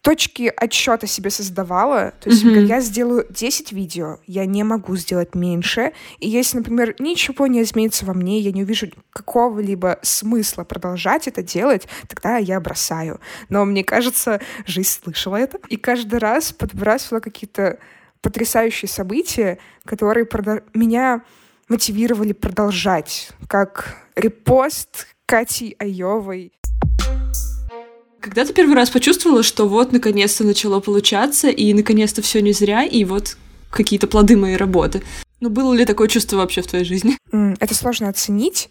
точки 0.01 0.53
отсчета 0.55 1.05
себе 1.05 1.29
создавала. 1.29 2.13
То 2.21 2.29
есть, 2.29 2.45
mm-hmm. 2.45 2.65
я 2.65 2.79
сделаю 2.79 3.25
10 3.29 3.73
видео, 3.73 4.19
я 4.25 4.45
не 4.45 4.63
могу 4.63 4.95
сделать 4.95 5.35
меньше. 5.35 5.91
И 6.19 6.29
если, 6.29 6.57
например, 6.57 6.95
ничего 6.99 7.47
не 7.47 7.61
изменится 7.61 8.05
во 8.05 8.13
мне, 8.13 8.39
я 8.39 8.51
не 8.51 8.63
увижу 8.63 8.87
какого-либо 9.11 9.99
смысла 10.03 10.63
продолжать 10.63 11.27
это 11.27 11.43
делать, 11.43 11.87
тогда 12.07 12.37
я 12.37 12.59
бросаю. 12.61 13.19
Но 13.49 13.65
мне 13.65 13.83
кажется, 13.83 14.39
жизнь 14.65 15.01
слышала 15.03 15.35
это. 15.35 15.59
И 15.67 15.75
каждый 15.75 16.19
раз 16.19 16.53
подбрасывала 16.53 17.19
какие-то 17.19 17.79
потрясающие 18.21 18.87
события, 18.87 19.57
которые 19.83 20.25
продо... 20.25 20.63
меня 20.73 21.23
мотивировали 21.67 22.33
продолжать, 22.33 23.31
как 23.47 23.95
репост 24.15 25.07
Кати 25.25 25.75
Айовой 25.79 26.53
когда 28.27 28.43
ты 28.43 28.53
первый 28.53 28.75
раз 28.75 28.89
почувствовала, 28.89 29.41
что 29.41 29.69
вот 29.69 29.93
наконец-то 29.93 30.43
начало 30.43 30.81
получаться, 30.81 31.47
и 31.47 31.73
наконец-то 31.73 32.21
все 32.21 32.41
не 32.41 32.51
зря, 32.51 32.83
и 32.83 33.05
вот 33.05 33.37
какие-то 33.69 34.07
плоды 34.07 34.35
моей 34.35 34.57
работы? 34.57 35.01
Ну, 35.39 35.49
было 35.49 35.73
ли 35.73 35.85
такое 35.85 36.09
чувство 36.09 36.37
вообще 36.37 36.61
в 36.61 36.67
твоей 36.67 36.83
жизни? 36.83 37.17
Это 37.31 37.73
сложно 37.73 38.09
оценить. 38.09 38.69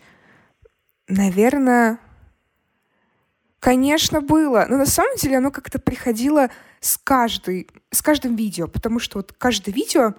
Наверное, 1.08 1.98
конечно, 3.60 4.20
было. 4.20 4.66
Но 4.68 4.76
на 4.76 4.86
самом 4.86 5.16
деле 5.16 5.38
оно 5.38 5.50
как-то 5.50 5.78
приходило 5.78 6.50
с, 6.80 6.98
каждой, 6.98 7.68
с 7.90 8.02
каждым 8.02 8.36
видео, 8.36 8.66
потому 8.66 8.98
что 8.98 9.18
вот 9.18 9.32
каждое 9.32 9.72
видео 9.72 10.14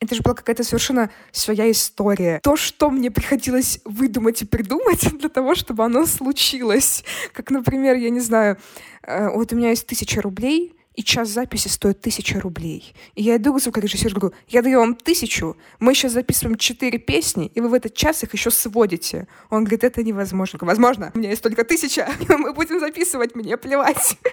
это 0.00 0.14
же 0.14 0.22
была 0.22 0.34
какая-то 0.34 0.64
совершенно 0.64 1.10
своя 1.32 1.70
история. 1.70 2.40
То, 2.42 2.56
что 2.56 2.90
мне 2.90 3.10
приходилось 3.10 3.80
выдумать 3.84 4.42
и 4.42 4.44
придумать 4.44 5.18
для 5.18 5.28
того, 5.28 5.54
чтобы 5.54 5.84
оно 5.84 6.06
случилось. 6.06 7.04
Как, 7.32 7.50
например, 7.50 7.96
я 7.96 8.10
не 8.10 8.20
знаю, 8.20 8.58
э, 9.02 9.28
вот 9.30 9.52
у 9.52 9.56
меня 9.56 9.70
есть 9.70 9.86
тысяча 9.86 10.20
рублей, 10.20 10.74
и 10.94 11.02
час 11.02 11.28
записи 11.28 11.68
стоит 11.68 12.00
тысяча 12.00 12.40
рублей. 12.40 12.94
И 13.14 13.22
я 13.22 13.36
иду 13.36 13.52
к 13.54 13.60
звукорежиссеру, 13.60 14.14
говорю, 14.14 14.36
я 14.48 14.62
даю 14.62 14.78
вам 14.78 14.94
тысячу, 14.94 15.56
мы 15.80 15.94
сейчас 15.94 16.12
записываем 16.12 16.56
четыре 16.56 16.98
песни, 16.98 17.50
и 17.54 17.60
вы 17.60 17.68
в 17.68 17.74
этот 17.74 17.94
час 17.94 18.22
их 18.22 18.32
еще 18.32 18.50
сводите. 18.50 19.26
Он 19.50 19.64
говорит, 19.64 19.84
это 19.84 20.02
невозможно. 20.02 20.58
Говорю, 20.58 20.74
Возможно, 20.74 21.12
у 21.14 21.18
меня 21.18 21.30
есть 21.30 21.42
только 21.42 21.64
тысяча, 21.64 22.08
мы 22.28 22.52
будем 22.52 22.80
записывать, 22.80 23.34
мне 23.34 23.56
плевать. 23.56 24.16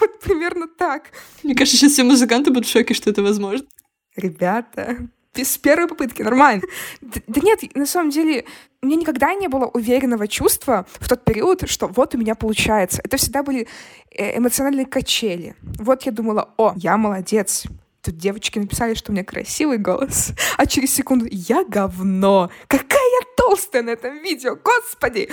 Вот 0.00 0.18
примерно 0.20 0.66
так. 0.66 1.10
Мне 1.42 1.54
кажется, 1.54 1.76
сейчас 1.76 1.92
все 1.92 2.02
музыканты 2.02 2.50
будут 2.50 2.66
в 2.66 2.72
шоке, 2.72 2.94
что 2.94 3.10
это 3.10 3.22
возможно 3.22 3.66
ребята, 4.16 4.96
без 5.34 5.56
первой 5.58 5.88
попытки, 5.88 6.22
нормально. 6.22 6.62
Да, 7.00 7.20
да 7.26 7.40
нет, 7.42 7.60
на 7.74 7.86
самом 7.86 8.10
деле, 8.10 8.44
у 8.82 8.86
меня 8.86 8.96
никогда 8.96 9.34
не 9.34 9.48
было 9.48 9.66
уверенного 9.66 10.28
чувства 10.28 10.86
в 11.00 11.08
тот 11.08 11.24
период, 11.24 11.68
что 11.68 11.86
вот 11.86 12.14
у 12.14 12.18
меня 12.18 12.34
получается. 12.34 13.00
Это 13.04 13.16
всегда 13.16 13.42
были 13.42 13.68
э, 14.10 14.38
эмоциональные 14.38 14.86
качели. 14.86 15.54
Вот 15.78 16.02
я 16.02 16.12
думала, 16.12 16.52
о, 16.56 16.74
я 16.76 16.96
молодец. 16.96 17.64
Тут 18.02 18.16
девочки 18.16 18.58
написали, 18.58 18.94
что 18.94 19.12
у 19.12 19.14
меня 19.14 19.24
красивый 19.24 19.78
голос. 19.78 20.32
А 20.56 20.66
через 20.66 20.92
секунду 20.92 21.26
я 21.30 21.64
говно. 21.64 22.50
Какая 22.66 22.98
я 22.98 23.26
толстая 23.36 23.82
на 23.82 23.90
этом 23.90 24.18
видео, 24.18 24.56
господи! 24.56 25.30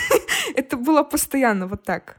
Это 0.56 0.76
было 0.76 1.04
постоянно 1.04 1.68
вот 1.68 1.84
так. 1.84 2.16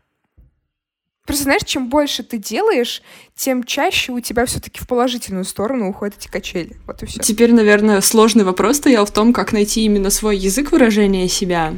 Просто 1.30 1.44
знаешь, 1.44 1.62
чем 1.64 1.90
больше 1.90 2.24
ты 2.24 2.40
делаешь, 2.40 3.04
тем 3.36 3.64
чаще 3.64 4.12
у 4.12 4.20
тебя 4.20 4.48
все-таки 4.48 4.80
в 4.80 4.88
положительную 4.88 5.46
сторону 5.46 5.88
уходят 5.88 6.18
эти 6.18 6.28
качели. 6.28 6.76
Вот 6.88 7.04
и 7.04 7.06
все. 7.06 7.20
Теперь, 7.20 7.54
наверное, 7.54 8.02
сложный 8.02 8.44
вопрос 8.44 8.78
стоял 8.78 9.06
в 9.06 9.12
том, 9.12 9.32
как 9.32 9.54
найти 9.54 9.86
именно 9.86 10.10
свой 10.10 10.38
язык 10.38 10.72
выражения 10.72 11.28
себя. 11.28 11.76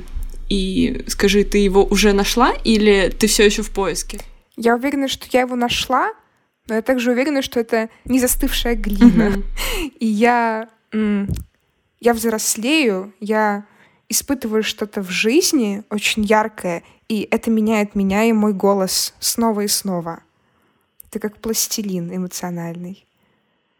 И 0.47 1.03
скажи, 1.09 1.43
ты 1.43 1.57
его 1.57 1.83
уже 1.83 2.13
нашла 2.13 2.53
или 2.63 3.09
ты 3.09 3.27
все 3.27 3.45
еще 3.45 3.61
в 3.61 3.71
поиске? 3.71 4.21
Я 4.55 4.73
уверена, 4.73 5.09
что 5.09 5.27
я 5.33 5.41
его 5.41 5.57
нашла, 5.57 6.13
но 6.69 6.75
я 6.75 6.81
также 6.81 7.11
уверена, 7.11 7.41
что 7.41 7.59
это 7.59 7.89
не 8.05 8.21
застывшая 8.21 8.75
глина. 8.75 9.33
И 9.99 10.05
я, 10.05 10.69
я 11.99 12.13
взрослею, 12.13 13.13
я 13.19 13.65
испытываю 14.11 14.63
что-то 14.63 15.01
в 15.01 15.09
жизни 15.09 15.83
очень 15.89 16.23
яркое, 16.23 16.83
и 17.07 17.27
это 17.31 17.49
меняет 17.49 17.95
меня 17.95 18.23
и 18.25 18.33
мой 18.33 18.53
голос 18.53 19.13
снова 19.19 19.61
и 19.61 19.67
снова. 19.67 20.21
Это 21.07 21.19
как 21.19 21.37
пластилин 21.37 22.15
эмоциональный. 22.15 23.05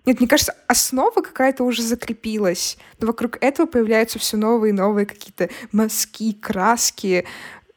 Нет, 0.06 0.20
мне 0.20 0.28
кажется, 0.28 0.56
основа 0.68 1.22
какая-то 1.22 1.64
уже 1.64 1.84
закрепилась, 1.84 2.78
но 3.00 3.08
вокруг 3.08 3.38
этого 3.40 3.68
появляются 3.68 4.18
все 4.18 4.36
новые 4.36 4.72
и 4.72 4.76
новые 4.76 5.06
какие-то 5.06 5.50
мазки, 5.72 6.34
краски, 6.34 7.26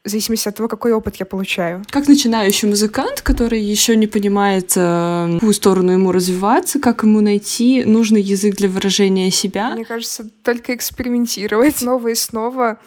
в 0.05 0.09
зависимости 0.09 0.47
от 0.47 0.55
того, 0.55 0.69
какой 0.69 0.93
опыт 0.93 1.15
я 1.15 1.25
получаю. 1.25 1.83
Как 1.89 2.07
начинающий 2.07 2.69
музыкант, 2.69 3.21
который 3.21 3.59
еще 3.59 3.95
не 3.95 4.05
понимает, 4.05 4.73
э, 4.75 5.33
какую 5.33 5.53
сторону 5.53 5.91
ему 5.91 6.11
развиваться, 6.11 6.79
как 6.79 7.03
ему 7.03 7.21
найти 7.21 7.83
нужный 7.83 8.21
язык 8.21 8.55
для 8.55 8.69
выражения 8.69 9.31
себя? 9.31 9.71
Мне 9.71 9.83
кажется, 9.83 10.29
только 10.43 10.75
экспериментировать 10.75 11.77
снова 11.77 12.09
и 12.09 12.15
снова 12.15 12.79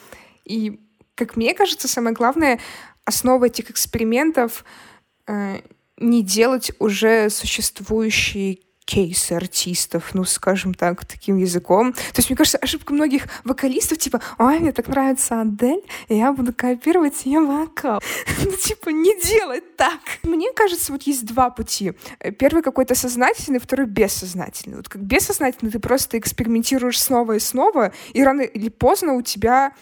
и 0.45 0.81
как 1.19 1.37
мне 1.37 1.53
кажется, 1.53 1.89
самое 1.89 2.15
главное, 2.15 2.61
основа 3.05 3.47
этих 3.47 3.71
экспериментов 3.71 4.65
э, 5.27 5.61
не 5.97 6.23
делать 6.23 6.71
уже 6.79 7.29
существующие 7.29 8.61
кейсы 8.89 9.33
артистов, 9.33 10.15
ну, 10.15 10.25
скажем 10.25 10.73
так, 10.73 11.05
таким 11.05 11.37
языком. 11.37 11.93
То 11.93 12.17
есть, 12.17 12.31
мне 12.31 12.37
кажется, 12.39 12.57
ошибка 12.57 12.95
многих 12.95 13.25
вокалистов, 13.45 13.99
типа, 13.99 14.23
ой, 14.39 14.61
мне 14.61 14.73
так 14.73 14.89
нравится 14.89 15.43
Адель, 15.43 15.83
я 16.09 16.33
буду 16.33 16.55
копировать 16.55 17.27
ее 17.27 17.41
вокал. 17.41 18.01
ну, 18.45 18.51
типа, 18.53 18.89
не 18.89 19.21
делать 19.21 19.77
так. 19.77 20.01
Мне 20.23 20.55
кажется, 20.55 20.91
вот 20.93 21.03
есть 21.03 21.27
два 21.27 21.51
пути. 21.51 21.93
Первый 22.39 22.63
какой-то 22.63 22.95
сознательный, 22.95 23.61
второй 23.61 23.87
бессознательный. 23.87 24.79
Вот 24.79 24.89
как 24.89 25.03
бессознательный 25.03 25.71
ты 25.71 25.81
просто 25.81 26.19
экспериментируешь 26.19 26.99
снова 26.99 27.33
и 27.33 27.41
снова, 27.41 27.93
и 28.15 28.25
рано 28.25 28.41
или 28.41 28.71
поздно 28.71 29.13
у 29.13 29.23
тебя 29.23 29.75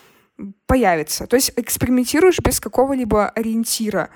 появится. 0.67 1.29
То 1.29 1.37
есть 1.37 1.53
экспериментируешь 1.55 2.41
без 2.41 2.59
какого-либо 2.59 3.29
ориентира 3.29 4.11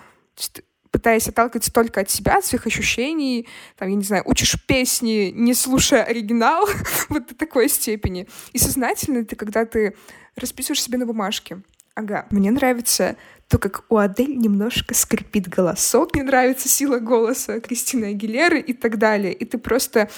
пытаясь 0.90 1.28
отталкиваться 1.28 1.72
только 1.72 2.00
от 2.00 2.10
себя, 2.10 2.38
от 2.38 2.44
своих 2.44 2.66
ощущений, 2.66 3.48
там, 3.76 3.88
я 3.88 3.94
не 3.94 4.04
знаю, 4.04 4.22
учишь 4.26 4.56
песни, 4.66 5.32
не 5.34 5.54
слушая 5.54 6.02
оригинал, 6.02 6.68
вот 7.08 7.28
до 7.28 7.34
такой 7.34 7.68
степени. 7.68 8.26
И 8.52 8.58
сознательно 8.58 9.18
это 9.18 9.36
когда 9.36 9.64
ты 9.64 9.94
расписываешь 10.36 10.82
себе 10.82 10.98
на 10.98 11.06
бумажке. 11.06 11.60
Ага, 11.94 12.26
мне 12.30 12.50
нравится 12.50 13.16
то, 13.48 13.58
как 13.58 13.84
у 13.88 13.96
Адель 13.96 14.38
немножко 14.38 14.94
скрипит 14.94 15.48
голосок, 15.48 16.14
мне 16.14 16.22
нравится 16.22 16.68
сила 16.68 16.98
голоса 16.98 17.60
Кристины 17.60 18.06
Агилеры 18.06 18.60
и 18.60 18.72
так 18.72 18.96
далее. 18.98 19.32
И 19.32 19.44
ты 19.44 19.58
просто 19.58 20.08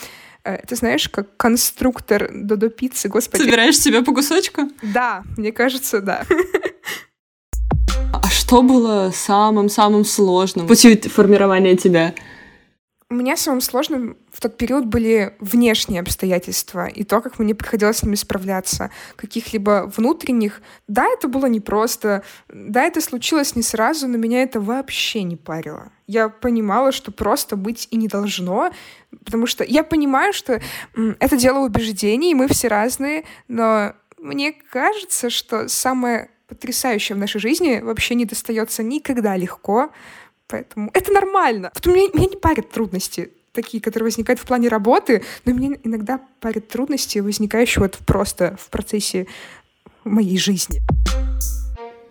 Э, 0.45 0.59
ты 0.67 0.77
знаешь, 0.77 1.09
как 1.09 1.37
конструктор 1.37 2.31
Додо 2.33 2.69
пиццы, 2.69 3.09
господи. 3.09 3.43
Собираешь 3.43 3.79
себя 3.79 4.03
по 4.03 4.13
кусочку? 4.13 4.71
Да, 4.83 5.23
мне 5.37 5.53
кажется, 5.53 6.01
да. 6.01 6.25
Что 8.53 8.61
было 8.61 9.11
самым-самым 9.11 10.05
сложным 10.05 10.67
в 10.67 10.69
пути 10.69 11.09
формирования 11.09 11.75
тебя? 11.75 12.15
У 13.09 13.15
меня 13.15 13.35
самым 13.35 13.63
сложным 13.63 14.19
в 14.31 14.43
тот 14.43 14.59
период 14.59 14.85
были 14.85 15.35
внешние 15.41 16.03
обстоятельства 16.03 16.87
и 16.87 17.03
то, 17.03 17.23
как 17.23 17.39
мне 17.39 17.55
приходилось 17.55 17.97
с 17.97 18.03
ними 18.03 18.15
справляться. 18.15 18.91
Каких-либо 19.17 19.91
внутренних. 19.97 20.61
Да, 20.87 21.07
это 21.07 21.29
было 21.29 21.47
непросто. 21.47 22.25
Да, 22.53 22.83
это 22.83 23.01
случилось 23.01 23.57
не 23.57 23.63
сразу, 23.63 24.07
но 24.07 24.19
меня 24.19 24.43
это 24.43 24.61
вообще 24.61 25.23
не 25.23 25.37
парило. 25.37 25.91
Я 26.07 26.29
понимала, 26.29 26.93
что 26.93 27.11
просто 27.11 27.57
быть 27.57 27.89
и 27.91 27.97
не 27.97 28.07
должно, 28.07 28.71
потому 29.25 29.47
что 29.47 29.65
я 29.65 29.83
понимаю, 29.83 30.35
что 30.35 30.61
это 31.21 31.39
дело 31.39 31.61
убеждений, 31.61 32.35
мы 32.35 32.49
все 32.49 32.69
разные, 32.69 33.25
но 33.49 33.95
мне 34.19 34.53
кажется, 34.53 35.31
что 35.31 35.69
самое 35.69 36.29
потрясающее 36.53 37.17
в 37.17 37.19
нашей 37.19 37.41
жизни 37.41 37.81
вообще 37.83 38.15
не 38.15 38.27
достается 38.27 38.83
никогда 38.83 39.37
легко. 39.37 39.91
Поэтому 40.49 40.91
это 40.93 41.11
нормально. 41.11 41.71
Потом 41.73 41.95
меня, 41.95 42.09
меня 42.13 42.29
не 42.29 42.37
парят 42.37 42.71
трудности 42.71 43.31
такие, 43.53 43.83
которые 43.83 44.05
возникают 44.05 44.41
в 44.41 44.45
плане 44.45 44.69
работы, 44.69 45.23
но 45.45 45.53
меня 45.53 45.77
иногда 45.83 46.21
парят 46.41 46.69
трудности, 46.69 47.19
возникающие 47.19 47.83
вот 47.83 47.99
просто 48.07 48.57
в 48.61 48.69
процессе 48.69 49.27
моей 50.05 50.39
жизни. 50.39 50.81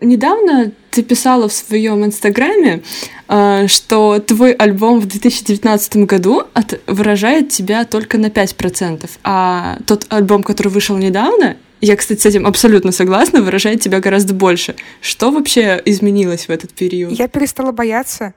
Недавно 0.00 0.72
ты 0.90 1.04
писала 1.04 1.48
в 1.48 1.52
своем 1.52 2.04
инстаграме, 2.04 2.82
э, 3.28 3.68
что 3.68 4.18
твой 4.18 4.52
альбом 4.52 4.98
в 4.98 5.06
2019 5.06 6.06
году 6.06 6.42
выражает 6.88 7.50
тебя 7.50 7.84
только 7.84 8.18
на 8.18 8.26
5%, 8.26 9.08
а 9.22 9.78
тот 9.86 10.06
альбом, 10.08 10.42
который 10.42 10.68
вышел 10.68 10.96
недавно, 10.96 11.56
я, 11.82 11.96
кстати, 11.96 12.20
с 12.20 12.26
этим 12.26 12.46
абсолютно 12.46 12.92
согласна, 12.92 13.42
выражает 13.42 13.80
тебя 13.80 14.00
гораздо 14.00 14.34
больше. 14.34 14.76
Что 15.00 15.32
вообще 15.32 15.82
изменилось 15.84 16.46
в 16.46 16.50
этот 16.50 16.72
период? 16.72 17.12
Я 17.12 17.26
перестала 17.28 17.72
бояться 17.72 18.34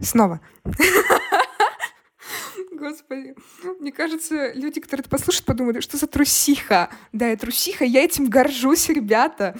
снова. 0.00 0.40
Господи, 2.72 3.34
мне 3.80 3.92
кажется, 3.92 4.52
люди, 4.54 4.80
которые 4.80 5.02
это 5.02 5.10
послушают, 5.10 5.44
подумают, 5.44 5.82
что 5.82 5.98
за 5.98 6.06
трусиха. 6.06 6.88
Да, 7.12 7.28
я 7.28 7.36
трусиха, 7.36 7.84
я 7.84 8.02
этим 8.02 8.30
горжусь, 8.30 8.88
ребята. 8.88 9.54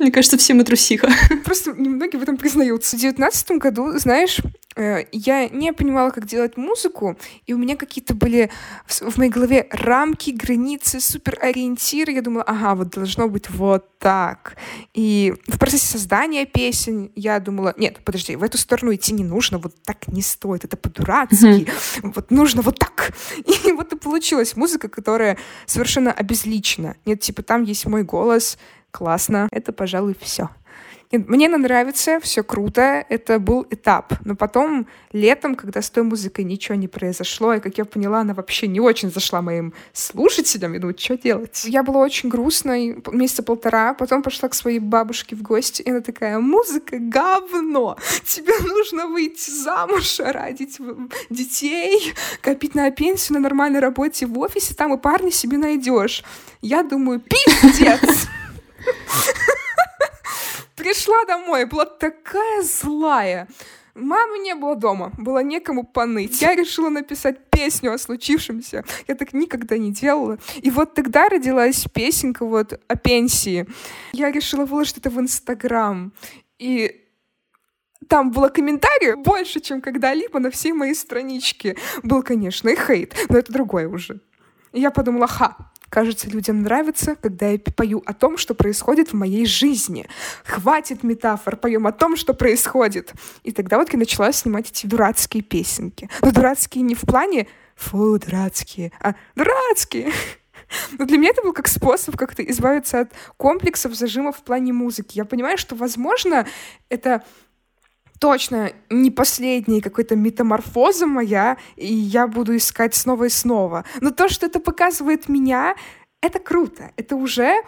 Мне 0.00 0.10
кажется, 0.10 0.38
все 0.38 0.54
мы 0.54 0.64
трусиха. 0.64 1.10
Просто 1.44 1.72
немногие 1.72 2.18
в 2.18 2.22
этом 2.22 2.38
признаются. 2.38 2.96
В 2.96 3.00
девятнадцатом 3.00 3.58
году, 3.58 3.98
знаешь, 3.98 4.40
э, 4.74 5.04
я 5.12 5.46
не 5.50 5.74
понимала, 5.74 6.08
как 6.08 6.24
делать 6.24 6.56
музыку, 6.56 7.18
и 7.46 7.52
у 7.52 7.58
меня 7.58 7.76
какие-то 7.76 8.14
были 8.14 8.50
в 8.88 9.18
моей 9.18 9.30
голове 9.30 9.68
рамки, 9.70 10.30
границы, 10.30 11.00
супер 11.00 11.38
ориентиры. 11.42 12.12
Я 12.12 12.22
думала, 12.22 12.44
ага, 12.44 12.76
вот 12.76 12.88
должно 12.88 13.28
быть 13.28 13.50
вот 13.50 13.98
так. 13.98 14.56
И 14.94 15.34
в 15.46 15.58
процессе 15.58 15.86
создания 15.86 16.46
песен 16.46 17.12
я 17.14 17.38
думала, 17.38 17.74
нет, 17.76 17.98
подожди, 18.02 18.36
в 18.36 18.42
эту 18.42 18.56
сторону 18.56 18.94
идти 18.94 19.12
не 19.12 19.24
нужно, 19.24 19.58
вот 19.58 19.74
так 19.84 20.08
не 20.08 20.22
стоит, 20.22 20.64
это 20.64 20.78
по-дурацки, 20.78 21.44
mm-hmm. 21.44 22.12
вот 22.14 22.30
нужно 22.30 22.62
вот 22.62 22.78
так. 22.78 23.12
И 23.66 23.72
вот 23.72 23.92
и 23.92 23.96
получилась 23.96 24.56
музыка, 24.56 24.88
которая 24.88 25.36
совершенно 25.66 26.10
обезличена. 26.10 26.96
Нет, 27.04 27.20
типа 27.20 27.42
там 27.42 27.64
есть 27.64 27.84
мой 27.84 28.02
голос, 28.02 28.56
классно. 28.90 29.48
Это, 29.50 29.72
пожалуй, 29.72 30.16
все. 30.20 30.50
Мне 31.12 31.46
она 31.46 31.58
нравится, 31.58 32.20
все 32.20 32.44
круто, 32.44 33.04
это 33.08 33.40
был 33.40 33.66
этап. 33.68 34.12
Но 34.24 34.36
потом, 34.36 34.86
летом, 35.12 35.56
когда 35.56 35.82
с 35.82 35.90
той 35.90 36.04
музыкой 36.04 36.44
ничего 36.44 36.76
не 36.76 36.86
произошло, 36.86 37.54
и, 37.54 37.60
как 37.60 37.78
я 37.78 37.84
поняла, 37.84 38.20
она 38.20 38.32
вообще 38.32 38.68
не 38.68 38.78
очень 38.78 39.10
зашла 39.10 39.42
моим 39.42 39.74
слушателям, 39.92 40.72
я 40.72 40.78
думаю, 40.78 40.96
что 40.96 41.18
делать? 41.18 41.64
Я 41.64 41.82
была 41.82 41.98
очень 41.98 42.28
грустной 42.28 43.02
месяца 43.10 43.42
полтора, 43.42 43.92
потом 43.94 44.22
пошла 44.22 44.48
к 44.48 44.54
своей 44.54 44.78
бабушке 44.78 45.34
в 45.34 45.42
гости, 45.42 45.82
и 45.82 45.90
она 45.90 46.00
такая, 46.00 46.38
музыка— 46.38 46.98
говно! 47.00 47.96
Тебе 48.24 48.52
нужно 48.60 49.08
выйти 49.08 49.50
замуж, 49.50 50.20
родить 50.20 50.78
детей, 51.28 52.14
копить 52.40 52.76
на 52.76 52.88
пенсию, 52.92 53.38
на 53.38 53.40
нормальной 53.40 53.80
работе 53.80 54.26
в 54.26 54.38
офисе, 54.38 54.76
там 54.76 54.94
и 54.94 54.96
парня 54.96 55.32
себе 55.32 55.58
найдешь. 55.58 56.22
Я 56.62 56.84
думаю, 56.84 57.20
пиздец! 57.20 58.28
Пришла 60.76 61.24
домой, 61.26 61.66
была 61.66 61.84
такая 61.84 62.62
злая. 62.62 63.48
Мамы 63.94 64.38
не 64.38 64.54
было 64.54 64.76
дома, 64.76 65.12
было 65.18 65.42
некому 65.42 65.84
поныть. 65.84 66.40
Я 66.40 66.54
решила 66.54 66.88
написать 66.88 67.50
песню 67.50 67.92
о 67.92 67.98
случившемся. 67.98 68.84
Я 69.08 69.14
так 69.14 69.32
никогда 69.32 69.76
не 69.76 69.92
делала. 69.92 70.38
И 70.62 70.70
вот 70.70 70.94
тогда 70.94 71.28
родилась 71.28 71.84
песенка 71.92 72.46
вот 72.46 72.80
о 72.88 72.96
пенсии. 72.96 73.66
Я 74.12 74.30
решила 74.30 74.64
выложить 74.64 74.98
это 74.98 75.10
в 75.10 75.20
Инстаграм. 75.20 76.12
И 76.58 77.04
там 78.08 78.30
было 78.30 78.48
комментариев 78.48 79.18
больше, 79.18 79.60
чем 79.60 79.80
когда-либо 79.80 80.38
на 80.38 80.50
всей 80.50 80.72
моей 80.72 80.94
страничке. 80.94 81.76
Был, 82.02 82.22
конечно, 82.22 82.68
и 82.68 82.76
хейт, 82.76 83.14
но 83.28 83.38
это 83.38 83.52
другое 83.52 83.88
уже. 83.88 84.20
И 84.72 84.80
я 84.80 84.90
подумала, 84.90 85.26
ха, 85.26 85.56
Кажется, 85.90 86.30
людям 86.30 86.62
нравится, 86.62 87.16
когда 87.16 87.48
я 87.48 87.58
пою 87.58 88.02
о 88.06 88.14
том, 88.14 88.38
что 88.38 88.54
происходит 88.54 89.08
в 89.08 89.14
моей 89.14 89.44
жизни. 89.44 90.06
Хватит 90.44 91.02
метафор, 91.02 91.56
поем 91.56 91.86
о 91.88 91.92
том, 91.92 92.16
что 92.16 92.32
происходит. 92.32 93.12
И 93.42 93.50
тогда 93.50 93.76
вот 93.76 93.92
я 93.92 93.98
начала 93.98 94.30
снимать 94.32 94.70
эти 94.70 94.86
дурацкие 94.86 95.42
песенки. 95.42 96.08
Но 96.22 96.30
дурацкие 96.30 96.82
не 96.82 96.94
в 96.94 97.00
плане 97.00 97.48
«фу, 97.74 98.18
дурацкие», 98.18 98.92
а 99.00 99.14
«дурацкие». 99.34 100.12
Но 100.98 101.04
для 101.06 101.18
меня 101.18 101.30
это 101.30 101.42
был 101.42 101.52
как 101.52 101.66
способ 101.66 102.16
как-то 102.16 102.42
избавиться 102.44 103.00
от 103.00 103.12
комплексов, 103.36 103.94
зажимов 103.94 104.36
в 104.36 104.42
плане 104.42 104.72
музыки. 104.72 105.18
Я 105.18 105.24
понимаю, 105.24 105.58
что, 105.58 105.74
возможно, 105.74 106.46
это 106.88 107.24
точно 108.20 108.72
не 108.90 109.10
последняя 109.10 109.80
какой-то 109.80 110.14
метаморфоза 110.14 111.06
моя, 111.06 111.56
и 111.76 111.92
я 111.92 112.28
буду 112.28 112.56
искать 112.56 112.94
снова 112.94 113.24
и 113.24 113.28
снова. 113.30 113.84
Но 114.00 114.10
то, 114.10 114.28
что 114.28 114.46
это 114.46 114.60
показывает 114.60 115.28
меня, 115.28 115.74
это 116.20 116.38
круто. 116.38 116.92
Это 116.96 117.16
уже... 117.16 117.62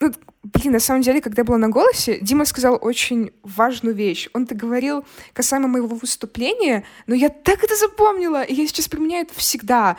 Ну, 0.00 0.10
блин, 0.42 0.72
на 0.72 0.80
самом 0.80 1.02
деле, 1.02 1.20
когда 1.20 1.42
я 1.42 1.44
была 1.44 1.58
на 1.58 1.68
голосе, 1.68 2.18
Дима 2.22 2.46
сказал 2.46 2.78
очень 2.80 3.32
важную 3.42 3.94
вещь. 3.94 4.30
Он-то 4.32 4.54
говорил 4.54 5.04
касаемо 5.34 5.68
моего 5.68 5.94
выступления, 5.94 6.84
но 7.06 7.14
я 7.14 7.28
так 7.28 7.62
это 7.62 7.76
запомнила, 7.76 8.42
и 8.42 8.54
я 8.54 8.66
сейчас 8.66 8.88
применяю 8.88 9.26
это 9.26 9.34
всегда. 9.34 9.98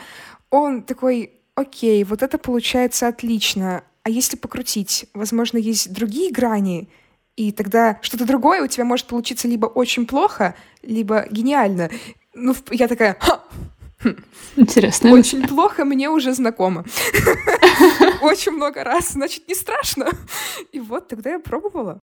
Он 0.50 0.82
такой, 0.82 1.30
окей, 1.54 2.02
вот 2.02 2.24
это 2.24 2.38
получается 2.38 3.06
отлично, 3.06 3.84
а 4.02 4.10
если 4.10 4.36
покрутить, 4.36 5.06
возможно, 5.14 5.58
есть 5.58 5.92
другие 5.92 6.32
грани, 6.32 6.88
и 7.36 7.52
тогда 7.52 7.98
что-то 8.02 8.26
другое 8.26 8.62
у 8.62 8.66
тебя 8.66 8.84
может 8.84 9.06
получиться 9.06 9.48
либо 9.48 9.66
очень 9.66 10.06
плохо, 10.06 10.54
либо 10.82 11.26
гениально. 11.30 11.90
Ну, 12.34 12.54
я 12.70 12.88
такая, 12.88 13.16
Ха! 13.20 13.42
Интересно. 14.56 15.12
Очень 15.12 15.46
плохо 15.46 15.84
мне 15.84 16.10
уже 16.10 16.34
знакомо. 16.34 16.84
Очень 18.20 18.52
много 18.52 18.82
раз, 18.84 19.12
значит, 19.12 19.48
не 19.48 19.54
страшно. 19.54 20.08
И 20.72 20.80
вот 20.80 21.08
тогда 21.08 21.30
я 21.30 21.38
пробовала. 21.38 22.00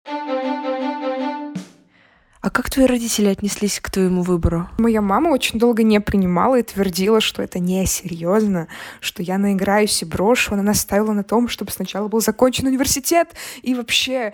А 2.46 2.50
как 2.50 2.70
твои 2.70 2.86
родители 2.86 3.26
отнеслись 3.26 3.80
к 3.80 3.90
твоему 3.90 4.22
выбору? 4.22 4.68
Моя 4.78 5.00
мама 5.00 5.30
очень 5.30 5.58
долго 5.58 5.82
не 5.82 6.00
принимала 6.00 6.60
и 6.60 6.62
твердила, 6.62 7.20
что 7.20 7.42
это 7.42 7.58
несерьезно, 7.58 8.68
что 9.00 9.20
я 9.24 9.36
наиграюсь 9.36 10.00
и 10.02 10.04
брошу. 10.04 10.54
Она 10.54 10.62
наставила 10.62 11.12
на 11.12 11.24
том, 11.24 11.48
чтобы 11.48 11.72
сначала 11.72 12.06
был 12.06 12.20
закончен 12.20 12.68
университет 12.68 13.34
и 13.62 13.74
вообще 13.74 14.32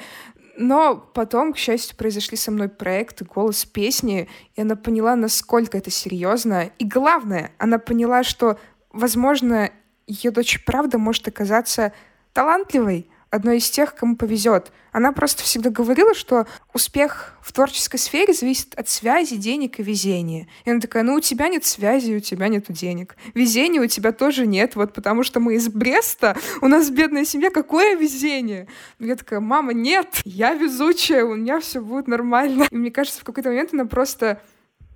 но 0.56 0.96
потом, 0.96 1.52
к 1.52 1.58
счастью, 1.58 1.96
произошли 1.96 2.36
со 2.36 2.50
мной 2.50 2.68
проекты 2.68 3.24
«Голос 3.24 3.64
песни», 3.64 4.28
и 4.54 4.60
она 4.60 4.76
поняла, 4.76 5.16
насколько 5.16 5.78
это 5.78 5.90
серьезно. 5.90 6.70
И 6.78 6.86
главное, 6.86 7.52
она 7.58 7.78
поняла, 7.78 8.22
что, 8.22 8.58
возможно, 8.90 9.70
ее 10.06 10.30
дочь 10.30 10.64
правда 10.64 10.98
может 10.98 11.28
оказаться 11.28 11.92
талантливой, 12.32 13.08
одной 13.32 13.56
из 13.56 13.70
тех, 13.70 13.94
кому 13.94 14.14
повезет. 14.14 14.70
Она 14.92 15.10
просто 15.12 15.42
всегда 15.42 15.70
говорила, 15.70 16.14
что 16.14 16.46
успех 16.74 17.34
в 17.40 17.50
творческой 17.52 17.96
сфере 17.96 18.34
зависит 18.34 18.74
от 18.74 18.90
связи, 18.90 19.36
денег 19.36 19.80
и 19.80 19.82
везения. 19.82 20.48
И 20.66 20.70
она 20.70 20.80
такая, 20.80 21.02
ну 21.02 21.14
у 21.14 21.20
тебя 21.20 21.48
нет 21.48 21.64
связи, 21.64 22.12
у 22.14 22.20
тебя 22.20 22.48
нет 22.48 22.66
денег. 22.68 23.16
Везения 23.32 23.80
у 23.80 23.86
тебя 23.86 24.12
тоже 24.12 24.46
нет, 24.46 24.76
вот 24.76 24.92
потому 24.92 25.22
что 25.22 25.40
мы 25.40 25.54
из 25.54 25.68
Бреста, 25.70 26.36
у 26.60 26.68
нас 26.68 26.90
бедная 26.90 27.24
семья, 27.24 27.50
какое 27.50 27.96
везение? 27.96 28.68
И 28.98 29.06
я 29.06 29.16
такая, 29.16 29.40
мама, 29.40 29.72
нет, 29.72 30.20
я 30.26 30.52
везучая, 30.52 31.24
у 31.24 31.34
меня 31.34 31.58
все 31.60 31.80
будет 31.80 32.08
нормально. 32.08 32.66
И 32.70 32.76
мне 32.76 32.90
кажется, 32.90 33.20
в 33.20 33.24
какой-то 33.24 33.48
момент 33.48 33.70
она 33.72 33.86
просто 33.86 34.42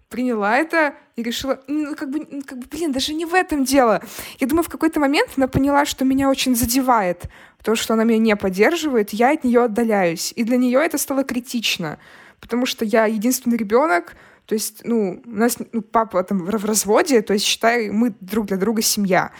приняла 0.08 0.58
это 0.58 0.94
и 1.16 1.22
решила, 1.22 1.60
ну, 1.66 1.94
как 1.94 2.10
бы, 2.10 2.42
как 2.42 2.58
бы, 2.58 2.66
блин, 2.70 2.92
даже 2.92 3.14
не 3.14 3.24
в 3.24 3.34
этом 3.34 3.64
дело. 3.64 4.02
Я 4.38 4.46
думаю, 4.46 4.64
в 4.64 4.68
какой-то 4.68 5.00
момент 5.00 5.30
она 5.36 5.48
поняла, 5.48 5.84
что 5.84 6.04
меня 6.04 6.28
очень 6.28 6.54
задевает 6.54 7.24
то, 7.62 7.74
что 7.74 7.94
она 7.94 8.04
меня 8.04 8.18
не 8.18 8.36
поддерживает, 8.36 9.10
я 9.10 9.32
от 9.32 9.42
нее 9.42 9.64
отдаляюсь. 9.64 10.32
И 10.36 10.44
для 10.44 10.56
нее 10.56 10.78
это 10.78 10.98
стало 10.98 11.24
критично, 11.24 11.98
потому 12.40 12.64
что 12.66 12.84
я 12.84 13.06
единственный 13.06 13.56
ребенок, 13.56 14.14
то 14.46 14.54
есть, 14.54 14.82
ну, 14.84 15.20
у 15.24 15.30
нас 15.30 15.58
ну, 15.72 15.82
папа 15.82 16.22
там 16.22 16.44
в 16.44 16.64
разводе, 16.64 17.22
то 17.22 17.32
есть, 17.32 17.44
считай, 17.44 17.90
мы 17.90 18.14
друг 18.20 18.46
для 18.46 18.56
друга 18.56 18.82
семья. 18.82 19.32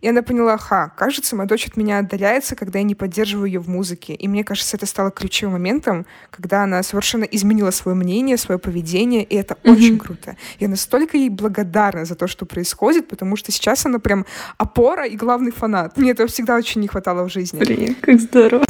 И 0.00 0.08
она 0.08 0.22
поняла, 0.22 0.56
ха, 0.58 0.90
кажется, 0.90 1.36
моя 1.36 1.48
дочь 1.48 1.66
от 1.66 1.76
меня 1.76 1.98
отдаляется, 1.98 2.54
когда 2.54 2.78
я 2.78 2.84
не 2.84 2.94
поддерживаю 2.94 3.46
ее 3.46 3.60
в 3.60 3.68
музыке. 3.68 4.14
И 4.14 4.28
мне 4.28 4.44
кажется, 4.44 4.76
это 4.76 4.86
стало 4.86 5.10
ключевым 5.10 5.54
моментом, 5.54 6.06
когда 6.30 6.62
она 6.62 6.82
совершенно 6.82 7.24
изменила 7.24 7.70
свое 7.70 7.96
мнение, 7.96 8.36
свое 8.36 8.58
поведение, 8.58 9.24
и 9.24 9.34
это 9.34 9.54
mm-hmm. 9.54 9.72
очень 9.72 9.98
круто. 9.98 10.36
Я 10.60 10.68
настолько 10.68 11.16
ей 11.16 11.30
благодарна 11.30 12.04
за 12.04 12.14
то, 12.14 12.26
что 12.26 12.46
происходит, 12.46 13.08
потому 13.08 13.36
что 13.36 13.52
сейчас 13.52 13.86
она 13.86 13.98
прям 13.98 14.26
опора 14.58 15.06
и 15.06 15.16
главный 15.16 15.52
фанат. 15.52 15.96
Мне 15.96 16.10
этого 16.10 16.28
всегда 16.28 16.56
очень 16.56 16.80
не 16.80 16.88
хватало 16.88 17.28
в 17.28 17.32
жизни. 17.32 17.58
Блин, 17.58 17.96
как 18.00 18.20
здорово. 18.20 18.64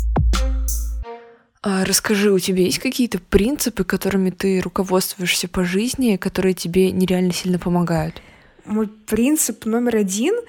А 1.62 1.84
расскажи, 1.84 2.30
у 2.30 2.38
тебя 2.38 2.62
есть 2.62 2.78
какие-то 2.78 3.18
принципы, 3.18 3.82
которыми 3.82 4.30
ты 4.30 4.60
руководствуешься 4.60 5.48
по 5.48 5.64
жизни, 5.64 6.16
которые 6.16 6.54
тебе 6.54 6.92
нереально 6.92 7.32
сильно 7.32 7.58
помогают? 7.58 8.22
Мой 8.64 8.86
принцип 8.86 9.66
номер 9.66 9.96
один— 9.96 10.34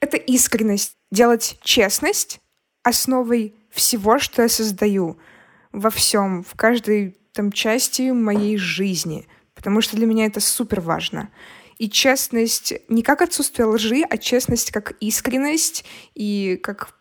это 0.00 0.16
искренность. 0.16 0.96
Делать 1.10 1.58
честность 1.62 2.40
основой 2.82 3.54
всего, 3.70 4.18
что 4.18 4.42
я 4.42 4.48
создаю 4.48 5.18
во 5.72 5.90
всем, 5.90 6.42
в 6.42 6.54
каждой 6.54 7.16
там 7.32 7.52
части 7.52 8.10
моей 8.10 8.56
жизни, 8.56 9.28
потому 9.54 9.80
что 9.80 9.96
для 9.96 10.06
меня 10.06 10.26
это 10.26 10.40
супер 10.40 10.80
важно. 10.80 11.30
И 11.78 11.90
честность 11.90 12.72
не 12.88 13.02
как 13.02 13.22
отсутствие 13.22 13.66
лжи, 13.66 14.02
а 14.08 14.16
честность 14.16 14.70
как 14.70 14.92
искренность 15.00 15.84
и 16.14 16.58
как 16.62 16.96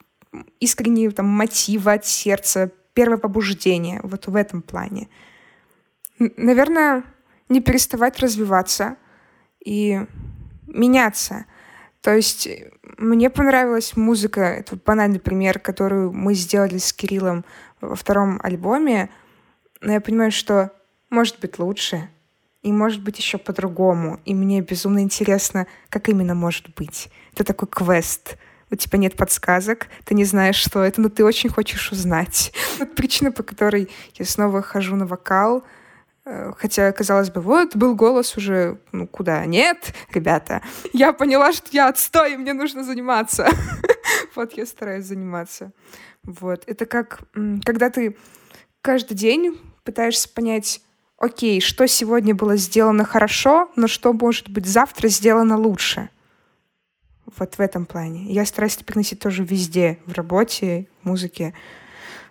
искренние 0.59 1.11
там 1.11 1.27
мотивы 1.27 1.93
от 1.93 2.05
сердца, 2.05 2.71
первое 2.93 3.17
побуждение, 3.17 4.01
вот 4.03 4.27
в 4.27 4.35
этом 4.35 4.61
плане. 4.61 5.07
Наверное, 6.19 7.03
не 7.47 7.61
переставать 7.61 8.19
развиваться 8.19 8.97
и 9.63 10.01
меняться. 10.67 11.45
То 12.05 12.15
есть 12.15 12.47
мне 12.99 13.31
понравилась 13.31 13.97
музыка. 13.97 14.41
Это 14.41 14.75
банальный 14.75 15.19
пример, 15.19 15.57
которую 15.57 16.13
мы 16.13 16.35
сделали 16.35 16.77
с 16.77 16.93
Кириллом 16.93 17.43
во 17.81 17.95
втором 17.95 18.39
альбоме. 18.43 19.09
Но 19.81 19.93
я 19.93 20.01
понимаю, 20.01 20.31
что 20.31 20.71
может 21.09 21.39
быть 21.39 21.57
лучше. 21.57 22.07
И 22.61 22.71
может 22.71 23.01
быть 23.01 23.17
еще 23.17 23.39
по-другому. 23.39 24.19
И 24.23 24.35
мне 24.35 24.61
безумно 24.61 24.99
интересно, 24.99 25.65
как 25.89 26.07
именно 26.07 26.35
может 26.35 26.75
быть. 26.75 27.09
Это 27.33 27.43
такой 27.43 27.69
квест 27.69 28.37
у 28.69 28.75
тебя 28.75 28.99
нет 28.99 29.15
подсказок, 29.15 29.87
ты 30.05 30.15
не 30.15 30.25
знаешь, 30.25 30.55
что 30.55 30.83
это, 30.83 30.99
но 30.99 31.09
ты 31.09 31.23
очень 31.23 31.49
хочешь 31.49 31.91
узнать. 31.91 32.51
Вот 32.79 32.93
причина, 32.95 33.31
по 33.31 33.41
которой 33.41 33.89
я 34.15 34.25
снова 34.25 34.61
хожу 34.61 34.95
на 34.95 35.07
вокал, 35.07 35.59
э, 35.59 35.61
Хотя, 36.57 36.91
казалось 36.91 37.29
бы, 37.29 37.39
вот 37.39 37.75
был 37.75 37.95
голос 37.95 38.35
уже, 38.35 38.79
ну 38.91 39.07
куда? 39.07 39.45
Нет, 39.45 39.93
ребята, 40.11 40.63
я 40.91 41.13
поняла, 41.13 41.53
что 41.53 41.67
я 41.71 41.87
отстой, 41.87 42.33
и 42.33 42.37
мне 42.37 42.53
нужно 42.53 42.83
заниматься. 42.83 43.47
Вот 44.35 44.53
я 44.53 44.65
стараюсь 44.65 45.05
заниматься. 45.05 45.71
Вот. 46.23 46.63
Это 46.67 46.85
как, 46.85 47.21
когда 47.63 47.89
ты 47.89 48.17
каждый 48.81 49.15
день 49.15 49.57
пытаешься 49.83 50.27
понять, 50.27 50.81
окей, 51.17 51.61
что 51.61 51.87
сегодня 51.87 52.35
было 52.35 52.57
сделано 52.57 53.05
хорошо, 53.05 53.71
но 53.75 53.87
что 53.87 54.11
может 54.13 54.49
быть 54.49 54.65
завтра 54.65 55.07
сделано 55.07 55.57
лучше. 55.57 56.09
Вот 57.37 57.55
в 57.55 57.59
этом 57.59 57.85
плане. 57.85 58.25
Я 58.31 58.45
стараюсь 58.45 58.75
это 58.75 58.85
приносить 58.85 59.19
тоже 59.19 59.43
везде, 59.43 59.99
в 60.05 60.13
работе, 60.13 60.87
в 61.01 61.07
музыке, 61.07 61.53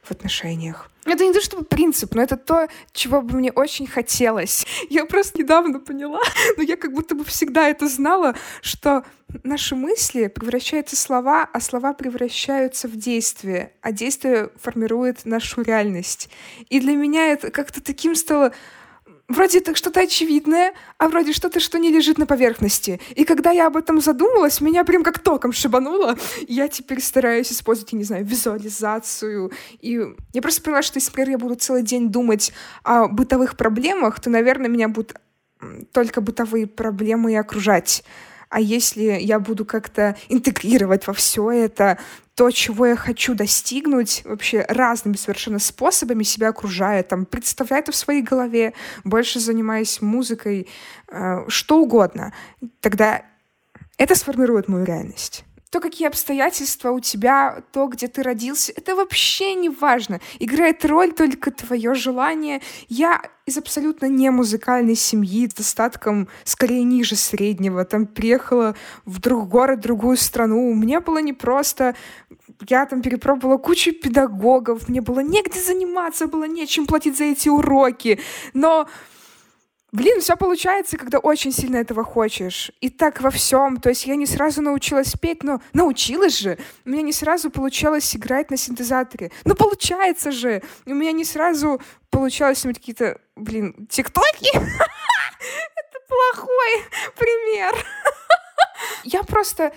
в 0.02 0.10
отношениях. 0.10 0.90
Это 1.06 1.24
не 1.24 1.32
то 1.32 1.40
чтобы 1.40 1.64
принцип, 1.64 2.14
но 2.14 2.22
это 2.22 2.36
то, 2.36 2.68
чего 2.92 3.20
бы 3.20 3.36
мне 3.36 3.52
очень 3.52 3.86
хотелось. 3.86 4.66
Я 4.90 5.04
просто 5.04 5.38
недавно 5.38 5.78
поняла, 5.78 6.20
но 6.56 6.62
я 6.62 6.76
как 6.76 6.92
будто 6.92 7.14
бы 7.14 7.24
всегда 7.24 7.68
это 7.68 7.88
знала, 7.88 8.34
что 8.62 9.04
наши 9.42 9.74
мысли 9.74 10.28
превращаются 10.28 10.96
в 10.96 10.98
слова, 10.98 11.48
а 11.52 11.60
слова 11.60 11.92
превращаются 11.92 12.88
в 12.88 12.96
действие, 12.96 13.72
а 13.82 13.92
действие 13.92 14.50
формирует 14.60 15.24
нашу 15.24 15.62
реальность. 15.62 16.30
И 16.68 16.80
для 16.80 16.94
меня 16.94 17.32
это 17.32 17.50
как-то 17.50 17.82
таким 17.82 18.14
стало 18.14 18.52
вроде 19.28 19.58
это 19.58 19.74
что-то 19.74 20.00
очевидное, 20.00 20.74
а 20.98 21.08
вроде 21.08 21.32
что-то, 21.32 21.60
что 21.60 21.78
не 21.78 21.90
лежит 21.90 22.18
на 22.18 22.26
поверхности. 22.26 23.00
И 23.14 23.24
когда 23.24 23.50
я 23.50 23.66
об 23.66 23.76
этом 23.76 24.00
задумалась, 24.00 24.60
меня 24.60 24.84
прям 24.84 25.02
как 25.02 25.18
током 25.18 25.52
шибануло. 25.52 26.16
Я 26.48 26.68
теперь 26.68 27.00
стараюсь 27.00 27.52
использовать, 27.52 27.92
я 27.92 27.98
не 27.98 28.04
знаю, 28.04 28.24
визуализацию. 28.24 29.52
И 29.80 30.00
я 30.32 30.42
просто 30.42 30.62
поняла, 30.62 30.82
что 30.82 30.98
если, 30.98 31.10
например, 31.10 31.30
я 31.30 31.38
буду 31.38 31.54
целый 31.54 31.82
день 31.82 32.10
думать 32.10 32.52
о 32.82 33.08
бытовых 33.08 33.56
проблемах, 33.56 34.20
то, 34.20 34.30
наверное, 34.30 34.68
меня 34.68 34.88
будут 34.88 35.14
только 35.92 36.20
бытовые 36.20 36.66
проблемы 36.66 37.32
и 37.32 37.36
окружать. 37.36 38.04
А 38.54 38.60
если 38.60 39.02
я 39.02 39.40
буду 39.40 39.64
как-то 39.64 40.16
интегрировать 40.28 41.08
во 41.08 41.12
все 41.12 41.50
это 41.50 41.98
то, 42.36 42.52
чего 42.52 42.86
я 42.86 42.94
хочу 42.94 43.34
достигнуть? 43.34 44.22
Вообще 44.24 44.64
разными 44.68 45.16
совершенно 45.16 45.58
способами, 45.58 46.22
себя 46.22 46.50
окружая, 46.50 47.02
там, 47.02 47.26
представляя 47.26 47.82
это 47.82 47.90
в 47.90 47.96
своей 47.96 48.22
голове, 48.22 48.72
больше 49.02 49.40
занимаясь 49.40 50.00
музыкой, 50.00 50.68
э, 51.08 51.44
что 51.48 51.80
угодно, 51.80 52.32
тогда 52.78 53.22
это 53.98 54.14
сформирует 54.14 54.68
мою 54.68 54.84
реальность 54.84 55.44
то, 55.74 55.80
какие 55.80 56.06
обстоятельства 56.06 56.92
у 56.92 57.00
тебя, 57.00 57.64
то, 57.72 57.88
где 57.88 58.06
ты 58.06 58.22
родился, 58.22 58.72
это 58.76 58.94
вообще 58.94 59.54
не 59.54 59.68
важно. 59.68 60.20
Играет 60.38 60.84
роль 60.84 61.12
только 61.12 61.50
твое 61.50 61.94
желание. 61.94 62.60
Я 62.88 63.20
из 63.44 63.58
абсолютно 63.58 64.06
не 64.06 64.30
музыкальной 64.30 64.94
семьи, 64.94 65.48
с 65.48 65.54
достатком 65.54 66.28
скорее 66.44 66.84
ниже 66.84 67.16
среднего, 67.16 67.84
там 67.84 68.06
приехала 68.06 68.76
в 69.04 69.18
друг 69.18 69.48
город, 69.48 69.80
другую 69.80 70.16
страну. 70.16 70.72
Мне 70.74 71.00
было 71.00 71.18
непросто. 71.18 71.96
Я 72.68 72.86
там 72.86 73.02
перепробовала 73.02 73.58
кучу 73.58 73.90
педагогов, 73.92 74.88
мне 74.88 75.00
было 75.00 75.18
негде 75.18 75.60
заниматься, 75.60 76.28
было 76.28 76.44
нечем 76.44 76.86
платить 76.86 77.18
за 77.18 77.24
эти 77.24 77.48
уроки. 77.48 78.20
Но 78.52 78.86
Блин, 79.94 80.20
все 80.20 80.36
получается, 80.36 80.96
когда 80.96 81.20
очень 81.20 81.52
сильно 81.52 81.76
этого 81.76 82.02
хочешь. 82.02 82.72
И 82.80 82.90
так 82.90 83.20
во 83.20 83.30
всем. 83.30 83.76
То 83.76 83.90
есть 83.90 84.06
я 84.06 84.16
не 84.16 84.26
сразу 84.26 84.60
научилась 84.60 85.12
петь, 85.12 85.44
но 85.44 85.60
научилась 85.72 86.36
же. 86.36 86.58
У 86.84 86.90
меня 86.90 87.02
не 87.02 87.12
сразу 87.12 87.48
получалось 87.48 88.16
играть 88.16 88.50
на 88.50 88.56
синтезаторе. 88.56 89.30
Ну, 89.44 89.54
получается 89.54 90.32
же. 90.32 90.62
У 90.84 90.94
меня 90.94 91.12
не 91.12 91.24
сразу 91.24 91.80
получалось 92.10 92.58
снимать 92.58 92.78
какие-то, 92.78 93.20
блин, 93.36 93.86
тиктоки. 93.88 94.50
Это 94.56 95.98
плохой 96.08 96.84
пример. 97.16 97.86
Я 99.04 99.22
просто 99.22 99.72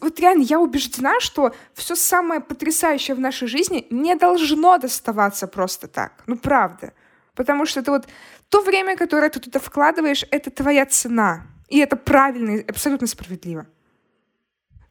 вот 0.00 0.18
реально 0.20 0.42
я 0.42 0.60
убеждена, 0.60 1.18
что 1.20 1.54
все 1.72 1.94
самое 1.94 2.40
потрясающее 2.40 3.14
в 3.14 3.20
нашей 3.20 3.48
жизни 3.48 3.86
не 3.90 4.16
должно 4.16 4.76
доставаться 4.76 5.46
просто 5.46 5.88
так. 5.88 6.24
Ну, 6.26 6.36
правда. 6.36 6.92
Потому 7.34 7.66
что 7.66 7.80
это 7.80 7.90
вот 7.90 8.08
то 8.48 8.60
время, 8.62 8.96
которое 8.96 9.30
ты 9.30 9.40
туда 9.40 9.58
вкладываешь, 9.58 10.24
это 10.30 10.50
твоя 10.50 10.84
цена. 10.86 11.46
И 11.68 11.78
это 11.78 11.96
правильно 11.96 12.56
и 12.56 12.68
абсолютно 12.68 13.06
справедливо. 13.06 13.66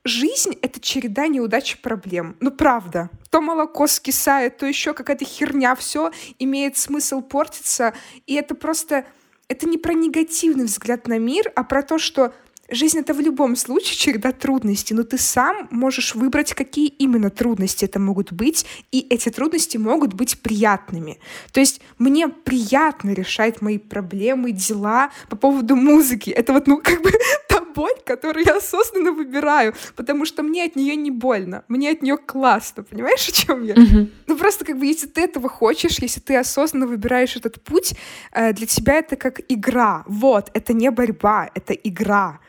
Жизнь— 0.04 0.58
это 0.64 0.80
череда 0.80 1.28
неудач 1.28 1.76
и 1.76 1.78
проблем. 1.78 2.36
Ну, 2.40 2.50
правда. 2.50 3.12
То 3.30 3.40
молоко 3.40 3.86
скисает, 3.86 4.58
то 4.58 4.66
еще 4.66 4.96
какая-то 4.96 5.26
херня. 5.26 5.76
Все 5.76 6.12
имеет 6.40 6.76
смысл 6.78 7.22
портиться. 7.22 7.94
И 8.26 8.34
это 8.34 8.56
просто... 8.56 9.06
Это 9.48 9.68
не 9.68 9.78
про 9.78 9.94
негативный 9.94 10.66
взгляд 10.66 11.08
на 11.08 11.20
мир, 11.20 11.52
а 11.56 11.64
про 11.64 11.84
то, 11.84 12.00
что 12.00 12.34
Жизнь— 12.72 13.00
это 13.00 13.14
в 13.14 13.20
любом 13.20 13.58
случае 13.58 13.98
череда 13.98 14.32
трудностей, 14.32 14.94
но 14.94 15.04
ты 15.04 15.18
сам 15.18 15.68
можешь 15.72 16.16
выбрать, 16.16 16.54
какие 16.54 16.88
именно 16.88 17.30
трудности 17.30 17.84
это 17.84 18.00
могут 18.00 18.32
быть, 18.32 18.66
и 18.94 19.06
эти 19.10 19.28
трудности 19.30 19.76
могут 19.76 20.14
быть 20.14 20.42
приятными. 20.42 21.20
То 21.52 21.60
есть 21.60 21.82
мне 21.98 22.30
приятно 22.30 23.12
решать 23.12 23.62
мои 23.62 23.78
проблемы, 23.78 24.52
дела 24.52 25.12
по 25.30 25.36
поводу 25.36 25.76
музыки. 25.76 26.30
Это 26.30 26.54
вот, 26.54 26.68
ну, 26.68 26.78
как 26.82 27.02
бы 27.02 27.12
та 27.50 27.60
боль, 27.76 28.00
которую 28.06 28.46
я 28.46 28.58
осознанно 28.58 29.12
выбираю, 29.12 29.74
потому 29.98 30.26
что 30.26 30.42
мне 30.42 30.64
от 30.64 30.78
нее 30.78 30.96
не 30.96 31.12
больно, 31.12 31.64
мне 31.68 31.92
от 31.92 32.02
нее 32.02 32.18
классно, 32.18 32.84
понимаешь, 32.84 33.28
о 33.28 33.32
чем 33.32 33.64
я? 33.64 33.74
Mm-hmm. 33.74 34.10
Ну 34.28 34.38
просто 34.38 34.64
как 34.64 34.78
бы 34.78 34.86
если 34.86 35.08
ты 35.08 35.22
этого 35.22 35.50
хочешь, 35.50 36.00
если 36.00 36.22
ты 36.22 36.38
осознанно 36.38 36.88
выбираешь 36.88 37.36
этот 37.36 37.62
путь, 37.62 37.96
э, 38.32 38.54
для 38.54 38.66
тебя 38.66 38.94
это 38.96 39.18
как 39.18 39.42
игра. 39.50 40.04
Вот, 40.08 40.50
это 40.54 40.74
не 40.74 40.90
борьба, 40.90 41.50
это 41.54 41.74
игра. 41.74 42.40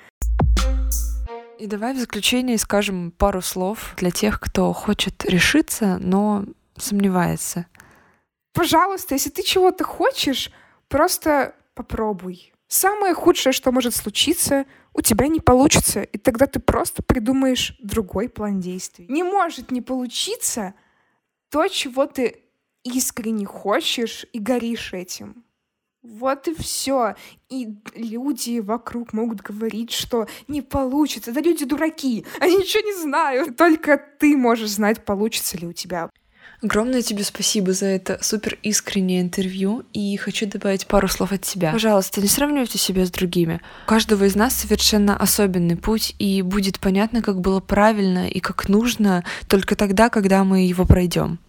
И 1.63 1.67
давай 1.69 1.95
в 1.95 1.99
заключение 1.99 2.59
скажем 2.59 3.13
пару 3.13 3.41
слов 3.41 3.95
для 3.97 4.11
тех, 4.11 4.41
кто 4.41 4.73
хочет 4.73 5.25
решиться, 5.25 5.97
но 6.01 6.45
сомневается. 6.77 7.67
Пожалуйста, 8.53 9.15
если 9.15 9.31
ты 9.31 9.45
чего-то 9.45 9.85
хочешь, 9.85 10.51
просто 10.89 11.55
попробуй. 11.75 12.53
Самое 12.67 13.15
худшее, 13.15 13.53
что 13.53 13.71
может 13.71 13.95
случиться, 13.95 14.67
у 14.93 15.03
тебя 15.03 15.29
не 15.29 15.39
получится, 15.39 16.03
и 16.03 16.19
тогда 16.19 16.47
ты 16.47 16.59
просто 16.59 17.01
придумаешь 17.01 17.77
другой 17.81 18.29
план 18.29 18.59
действий. 18.59 19.07
Не 19.09 19.23
может 19.23 19.71
не 19.71 19.81
получиться 19.81 20.75
то, 21.49 21.69
чего 21.69 22.07
ты 22.07 22.43
искренне 22.83 23.47
хочешь 23.47 24.27
и 24.33 24.41
горишь 24.41 24.93
этим. 24.95 25.45
Вот 26.03 26.49
и 26.49 26.55
все. 26.55 27.15
И 27.49 27.69
люди 27.95 28.59
вокруг 28.59 29.13
могут 29.13 29.41
говорить, 29.41 29.93
что 29.93 30.27
не 30.49 30.61
получится. 30.61 31.33
Да 31.33 31.41
люди 31.41 31.65
дураки. 31.65 32.27
Они 32.41 32.57
ничего 32.57 32.83
не 32.85 32.95
знают. 33.03 33.57
Только 33.57 34.01
ты 34.19 34.37
можешь 34.37 34.71
знать, 34.71 35.05
получится 35.05 35.57
ли 35.59 35.67
у 35.67 35.73
тебя. 35.73 36.11
Огромное 36.61 37.03
тебе 37.03 37.25
спасибо 37.25 37.73
за 37.73 37.87
это 37.87 38.19
супер 38.23 38.57
искреннее 38.63 39.21
интервью, 39.21 39.83
и 39.93 40.17
хочу 40.17 40.47
добавить 40.47 40.87
пару 40.87 41.09
слов 41.09 41.33
от 41.33 41.45
себя. 41.45 41.73
Пожалуйста, 41.73 42.21
не 42.21 42.29
сравнивайте 42.29 42.79
себя 42.79 43.05
с 43.05 43.11
другими. 43.11 43.61
У 43.85 43.89
каждого 43.89 44.25
из 44.25 44.37
нас 44.37 44.55
совершенно 44.55 45.17
особенный 45.17 45.77
путь, 45.77 46.15
и 46.21 46.41
будет 46.43 46.79
понятно, 46.79 47.21
как 47.21 47.41
было 47.41 47.59
правильно 47.59 48.29
и 48.29 48.39
как 48.39 48.69
нужно 48.69 49.25
только 49.49 49.75
тогда, 49.75 50.09
когда 50.09 50.45
мы 50.45 50.61
его 50.61 50.85
пройдем. 50.85 51.41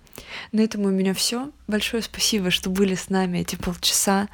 На 0.52 0.62
этом 0.62 0.82
у 0.86 0.90
меня 0.90 1.14
все. 1.14 1.52
Большое 1.68 2.04
спасибо, 2.04 2.52
что 2.52 2.70
были 2.70 2.96
с 2.96 3.10
нами 3.10 3.40
эти 3.40 3.56
полчаса. 3.56 4.30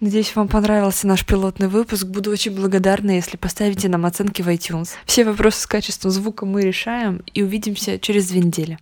Надеюсь, 0.00 0.34
вам 0.34 0.48
понравился 0.48 1.06
наш 1.06 1.26
пилотный 1.26 1.68
выпуск. 1.68 2.06
Буду 2.06 2.30
очень 2.30 2.54
благодарна, 2.54 3.12
если 3.12 3.36
поставите 3.36 3.88
нам 3.88 4.06
оценки 4.06 4.42
в 4.42 4.48
iTunes. 4.48 4.90
Все 5.06 5.24
вопросы 5.24 5.60
с 5.60 5.66
качеством 5.66 6.10
звука 6.10 6.46
мы 6.46 6.62
решаем 6.62 7.22
и 7.34 7.42
увидимся 7.42 7.98
через 7.98 8.28
две 8.28 8.40
недели. 8.40 8.78